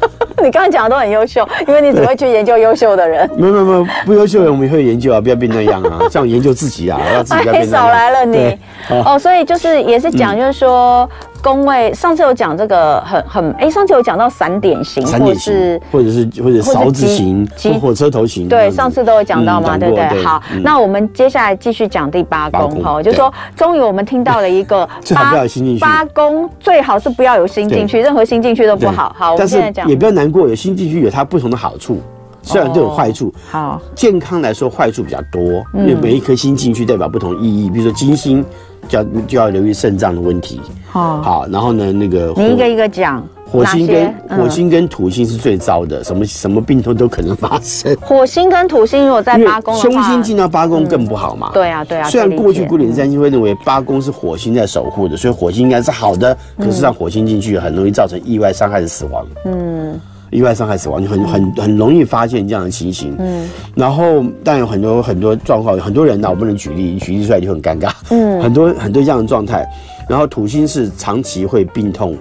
[0.42, 3.28] 你刚刚讲的都很优秀，因为你只会去研究优秀的人。
[3.36, 7.66] 没有没有没有，不优秀的人我们也会研究啊，不要变那样啊， 像研究自己啊，要自己变那样。
[7.66, 8.56] 少来了你
[9.04, 11.08] 哦，所以就是也是讲，就是说
[11.48, 17.48] 宫位，上次有讲这个很很哎，上次有讲到散点型，或是或者是或者勺子型，
[17.80, 18.46] 火车头型。
[18.46, 20.22] 对，上次都有讲到嘛，对不对？
[20.22, 25.32] 好，那我们接下来继续讲第八宫哈，就是说终于我们听到了一个 八
[25.80, 29.16] 八宫最好是不要有新进去，任何新进去都不好。
[29.18, 31.98] 好，我们现在讲也不要难过，有新进去有它不同的好处，
[32.42, 33.32] 虽然都有坏处。
[33.50, 35.42] 好，健康来说坏处比较多，
[35.72, 38.44] 因为每一颗星进去代表不同意义，比如说金星。
[38.86, 40.60] 就要就要留意肾脏的问题。
[40.90, 43.26] 好，好，然后呢，那个你一个一个讲。
[43.50, 47.96] 火星跟火星跟土星是最糟的，什么什么病痛都可能发生。
[47.96, 51.50] 火星跟土星如果在八宫凶星进到八宫更不好嘛。
[51.54, 52.06] 对啊，对啊。
[52.10, 59.26] 虽然过去古典占星会认为八宫是火星在守护的，所以火星应该是好的，可是让火星进去很容易造成意外伤害的死亡。
[59.46, 59.98] 嗯。
[60.30, 69.66] 意外伤害死亡就很很很容易发现这样的情形，嗯，然后但有很多很多状况，很多人呢，我不能举例，举例出来就很尴尬，嗯，很多很多这样的状态，
[70.08, 72.16] 然后土星是长期会病痛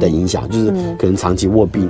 [0.00, 1.88] 的影响，就是可能长期卧病。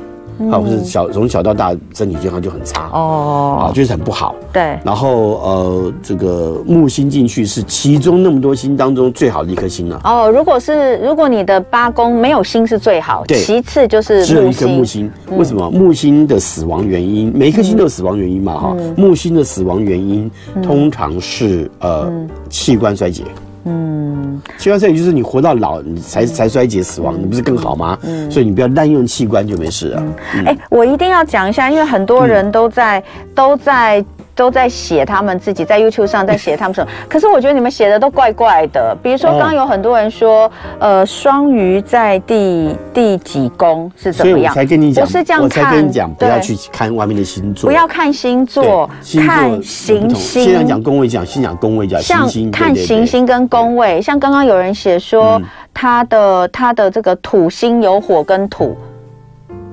[0.51, 4.35] 啊，或是小从小到大身体健康就很差哦，啊，就是很不好。
[4.53, 10.01] 对，然后呃，这个木星进去是其中那么多星当中最好的一颗星了。
[10.05, 15.11] 哦，如果是如果你的八宫没有星是最好，对，其次就是只有一颗木星。
[15.31, 15.71] 为什么？
[15.71, 18.77] 木星的死亡原因，每一颗星都有死亡原因嘛，哈。
[18.97, 20.31] 木星的死亡原因
[20.63, 22.11] 通常是呃
[22.49, 23.23] 器官衰竭。
[23.67, 27.99] 嗯，器官衰竭就是你活到老，你才才衰竭死亡，你不是更好吗？
[28.03, 30.03] 嗯，所以你不要滥用器官就没事了。
[30.47, 33.03] 哎，我一定要讲一下，因为很多人都在
[33.35, 34.05] 都在。
[34.37, 38.95] 都在写他们自己在 YouTube 上在写他们什么， 可是我觉得你们写的都怪怪的。
[39.03, 44.53] 比如说，刚刚有很多人说，呃，双鱼在第第几宫是怎么样？
[44.53, 45.65] 所以我才跟你讲，不是这样看。
[45.65, 48.89] 我才跟你讲，不要去看外面的星座，不要看星座，
[49.27, 50.45] 看行星。
[50.45, 52.51] 先讲宫位，讲先讲宫位，讲行星。
[52.51, 55.41] 看行星跟宫位，像刚刚有人写说
[55.73, 58.77] 他的他的这个土星有火跟土。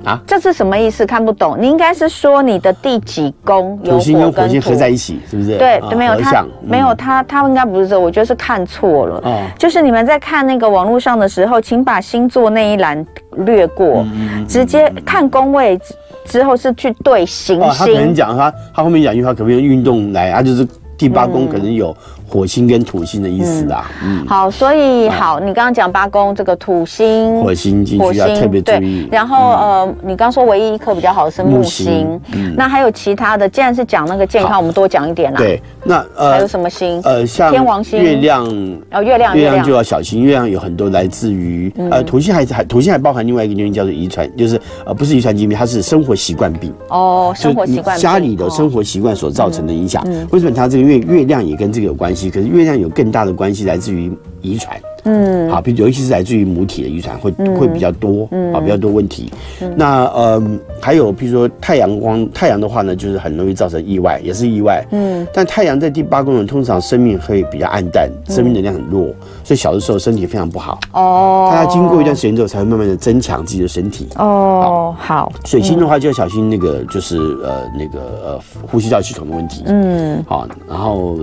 [0.03, 1.05] 啊，这是什么意思？
[1.05, 1.57] 看不懂。
[1.59, 5.57] 你应该是说你的第几宫有火星跟火星合在一起，是不是？
[5.57, 9.21] 对，没有他，没有他，他应该不是这，我觉得是看错了。
[9.23, 13.05] 哦，就是你们在看那个网络上的时候，请把星座那一栏
[13.37, 14.05] 略过，
[14.47, 15.79] 直接看宫位
[16.25, 17.73] 之后是去对行星。
[17.73, 20.41] 他可能讲他，他后面讲一句话，可不可以用运动来啊？
[20.41, 21.95] 就是第八宫可能有。
[22.33, 29.07] 火星跟土星的意思啊，嗯，好，所以好，你刚刚讲八宫这个土星、火星、进去要特别注意。
[29.11, 33.47] 然后呃，你刚说唯一一颗比较好的是木星，嗯，那还有其他的？
[33.47, 35.37] 既然是讲那个健康，我们多讲一点啦。
[35.37, 36.99] 对，那呃还有什么星？
[37.03, 38.43] 呃，像天王星、月亮
[38.91, 50.03] 哦，月亮月亮就要小心，月亮有很多来自于呃土星还还土星还包含另外一个原因叫做遗传，就是呃不是遗传疾病，它是生活习惯病哦，生活习惯家里的生活习惯所造成的影响。
[50.31, 52.22] 为什么它这个月月亮也跟这个有关系？
[52.29, 54.11] 可是月亮有更大的关系来自于
[54.41, 59.31] 遗传，嗯，好，比如尤其是来自于母体的遗传会会比较多，啊，比较多问题。
[59.75, 60.41] 那呃，
[60.81, 64.85] 还有比如说太阳光，太阳的话呢，就是很容易造成意外，也是意外。
[64.91, 69.05] 嗯，但太阳在第八宫呢，通常生命会比较暗淡，生命能量很弱，
[69.43, 70.79] 所以小的时候身体非常不好。
[70.93, 74.07] 哦，他要经过一段时间之后，才会慢慢的增强自己的身体。
[74.17, 75.31] 哦，好。
[75.45, 79.63] 水星的话就要小心那个，就是呃那个呃呼吸道系统的问题。
[79.67, 81.17] 嗯，好，然后。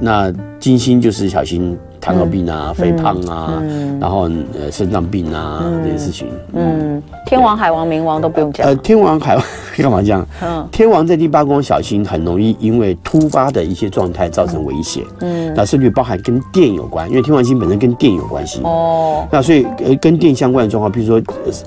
[0.00, 1.76] 那金星就是小心
[2.08, 3.62] 糖尿病啊、肥胖啊，
[4.00, 6.26] 然后呃肾脏病啊这些事情。
[6.54, 8.66] 嗯，天王、海王、冥王都不用讲。
[8.66, 9.44] 呃，天王、海王
[9.76, 10.26] 干嘛讲？
[10.42, 15.04] 嗯，天王在第八宫小心，很容易因为突发的一些状态造成危险。
[15.20, 18.60] 嗯，那甚至包含跟电有关，因为天王星本身跟电有关系。
[18.64, 21.20] 哦，那所以呃跟电相关的状况，比如说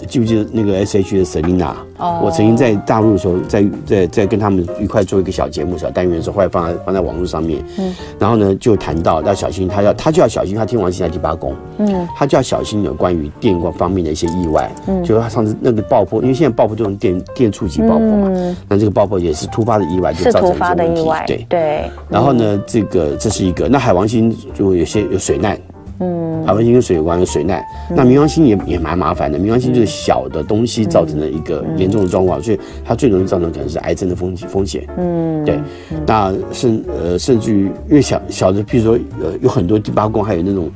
[0.07, 1.73] 记不记得那个 S H 的 Selina？
[1.97, 7.63] 哦我曾经在大陆的时候，在在在跟他们一块做一个小节目、小单元的时候，后来放在放在网络上面。
[7.77, 11.53] 嗯，然后呢，就谈到要小心，他要他就要小心，他天王星在第八宫。
[11.77, 14.71] 嗯，他就要小心有关于电光方面的一些意外。
[14.87, 18.29] 嗯，就是他上次那个爆破，因为现在爆破就是电电触及爆破嘛。
[18.33, 21.25] 嗯，那这个爆破也是突发的意外，就造成一些问题。
[21.27, 21.91] 对对。
[22.09, 25.59] 然后呢，这个这是一个，那海王星就有些有水难。
[26.01, 27.63] 嗯，海王星跟水有关，有水难。
[27.89, 34.85] 那冥王星也也蛮麻烦的，冥王星就是小的东西造成的一个严重的状况，所以它最容易造成可能是癌症的风险风险。
[34.97, 35.59] 嗯，对。
[36.05, 40.69] 那甚呃甚至于越小小的，譬如说呃有很多第八宫还有那种。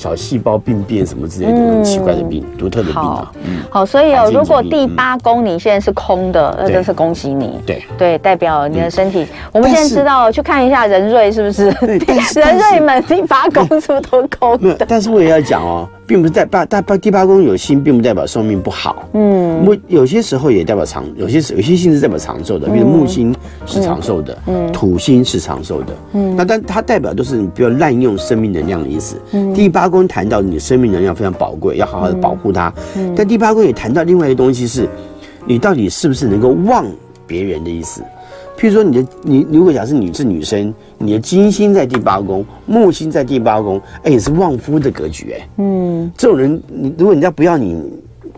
[0.00, 3.30] 小细胞病变什么之类的，很奇怪的病，独特的病啊。
[3.68, 7.60] 好，所以哦，如果第八宫你现在是空的，那真是恭喜你。
[7.66, 9.26] 对对，代表你的身体。
[9.52, 11.66] 我们现在知道，去看一下人瑞是不是？
[12.40, 14.86] 人瑞们第八宫是不是都空的？
[14.88, 15.86] 但是我也要讲哦。
[16.10, 19.08] 并不是代八大八第八宫有星，并不代表寿命不好。
[19.12, 23.32] 嗯，木有些时候也代表长，有些有些星是代表长寿的，比如木星
[23.64, 29.14] 是长寿的，嗯，土星是长寿的，嗯，那但它代表都是你不要滥用生命能量的意思。
[29.30, 32.74] 嗯，第八宫谈到你生命能量非常宝贵，要好好的保护它。
[32.96, 34.88] 嗯，但第八宫也谈到另外一个东西是，
[35.46, 36.84] 你到底是不是能够忘
[37.24, 38.02] 别人的意思。
[38.60, 47.82] 譬如说，你的你如果假设你是女生，你的金星在第八宫，木星在第八宫，哎、欸，也是旺夫的格局，哎，嗯，这种人，你如果人家不要你，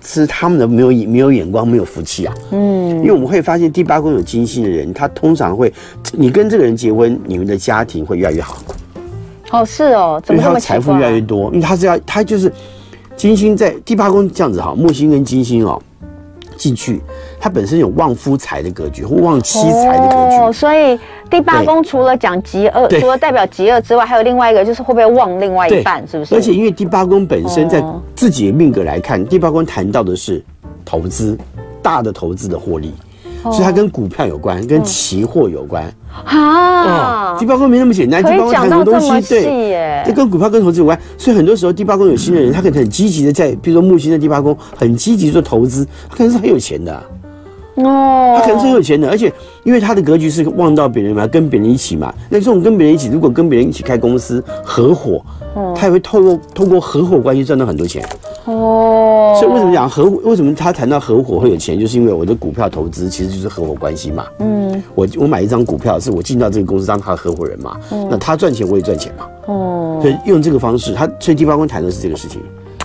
[0.00, 5.72] 是他们的没有没有眼光，没有福气啊，嗯，因为我们会发现第八宫有金星的人，他通常会，
[6.12, 8.58] 你跟这个人结婚，你们的家庭会越来越好。
[9.50, 11.46] 哦，是哦，怎么他的财富越来越多？
[11.46, 12.52] 因为他是要，他就是
[13.16, 15.82] 金星在第八宫这样子哈，木星跟金星哦。
[16.62, 17.02] 进去，
[17.40, 20.96] 它本身有旺夫财的格局或旺妻财的格局，哦，所以
[21.28, 26.36] 第八宫除了讲极恶，除了代表极恶之外，还有另外一个就是会不会旺另外一半，是不是？
[26.36, 27.82] 而且因为第八宫本身在
[28.14, 30.40] 自己的命格来看，第八宫谈到的是
[30.84, 31.36] 投资，
[31.82, 32.94] 大的投资的获利。
[33.42, 35.92] 所以它跟股票有关，跟期货有关
[36.24, 37.36] 啊。
[37.38, 40.98] 第八宫没那么简单，第八宫谈很多东西，对，这跟股票跟投资有关。
[41.16, 46.94] 所以很多时候，第八宫有心的人，他可能很积极的在，比如说木星的第八宫，很积极做投资，他可能是很有钱的
[47.76, 49.32] 哦，他可能是很有钱的，而且
[49.64, 52.12] 因为他的格局是望到别人嘛，跟别人一起嘛。
[52.28, 55.24] 那这种跟别人一起，如果跟别人一起开公司合伙，
[55.74, 58.06] 他也会透过透过合伙关系赚到很多钱。
[58.44, 60.20] 哦，所以为什么讲合伙？
[60.24, 61.78] 为什么他谈到合伙会有钱？
[61.78, 64.26] 就是因为我的股票投资其实就是合伙关系嘛。
[64.40, 67.76] 嗯，我我买一张股票，是我进到这个公司当他的合伙人嘛。
[67.90, 69.26] 嗯，那他赚钱我也赚钱嘛。
[69.46, 72.40] 哦，所以用这个方式，他所以第八宫谈的是这个事情，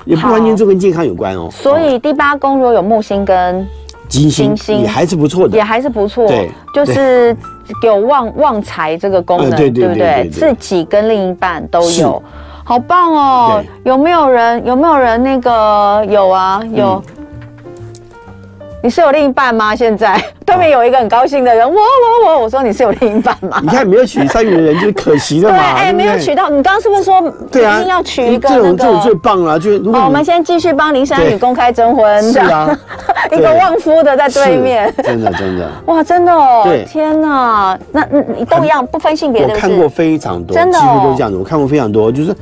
[0.06, 1.50] 也不完全就跟健康有关哦。
[1.52, 3.66] 所以第八宫如果有木星跟
[4.08, 6.28] 金星，也还是不错的，也还是不错。
[6.28, 7.36] 对，就是
[7.84, 10.30] 有旺旺财这个功能，对不对？
[10.32, 12.22] 自己跟另一半都有。
[12.68, 13.64] 好棒哦！
[13.86, 14.66] 有没有人？
[14.66, 15.24] 有没有人？
[15.24, 17.02] 那个有啊，有。
[18.88, 19.76] 你是有另一半吗？
[19.76, 20.18] 现在
[20.48, 23.60] 对面有一个很高兴的人，我我我，我说你是有另一半吗？
[23.62, 25.58] 你看没有娶上面的人就是可惜的嘛。
[25.76, 26.50] 哎，没有娶到。
[26.50, 27.22] 你刚刚是不是说
[27.52, 27.76] 对啊？
[27.76, 32.32] 一定要娶一个这种这种最棒了，就好，我们先继续帮林珊宇公开征婚。
[32.32, 32.80] 是啊，
[33.30, 38.08] 一个旺夫的在对面，真的真的，哇，真的哦，对，天哪，那
[38.38, 39.54] 你都一样，不分性别的。
[39.54, 41.36] 我看过非常多，真的，几乎都是这样子。
[41.38, 42.34] 我看过非常多，就是。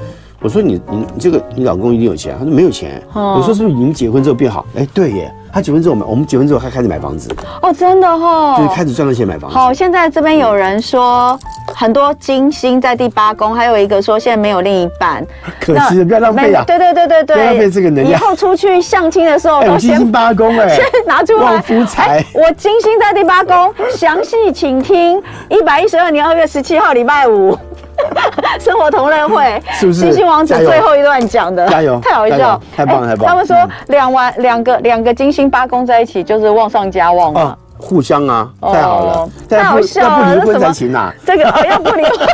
[0.41, 3.01] 我说你你这个你老公一定有钱，他说没有钱。
[3.11, 4.63] 我说是不是你们结婚之后变好？
[4.77, 7.33] 哎，对耶，他结婚之后，我们我们结婚之后他开始买房子。
[7.61, 9.55] 哦，真的哈，就是开始赚到钱买房子。
[9.55, 11.39] 好，现在这边有人说
[11.73, 15.25] 很多金星在第八宫，还有一个说现在没有另一半，
[15.61, 16.61] 可惜不要浪费啊！
[16.67, 18.11] 对对对对对，不要浪费这个能量。
[18.11, 22.21] 以后出去相亲的时候，我金星八宫哎， 先拿出来旺夫财。
[22.33, 27.57] 我金星在第八宫，详细请听一百一十二年二月十七号礼拜五。
[28.59, 30.01] 生活同乐会 是不是？
[30.01, 31.99] 星星王子最后一段讲的，加油！
[32.03, 33.27] 太好笑，太棒了，太棒了！
[33.27, 33.55] 他们说
[33.87, 41.13] 两完两个两个金星八宫在一起就是旺上加旺啊，互相啊，太好了，太好笑了，那不离婚才行啊！
[41.25, 42.27] 这个要不离婚。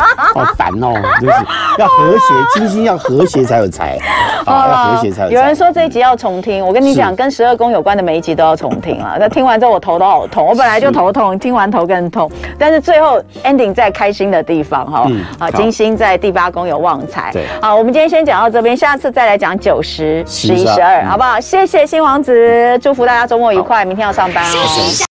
[0.34, 1.34] 好烦哦，就是
[1.78, 3.98] 要和谐， 金星要和谐才有财，
[4.44, 5.30] 啊，要和谐才有。
[5.30, 9.16] 有人说这一集要重听，我跟你讲，跟十二宫有关的每一集都要重听了。
[9.18, 12.30] 那听完之后我头都好痛，我本来就头痛，听完头更痛。
[12.58, 15.06] 但是最后 ending 在开心的地方哈，
[15.38, 17.30] 啊，金星在第八宫有旺财。
[17.32, 21.40] 对，好，我们今天先讲到这边，下次再来讲九十、十一、十二，好不好？
[21.40, 25.09] 谢谢新王子，祝福大家周末愉快，明天要上班哦。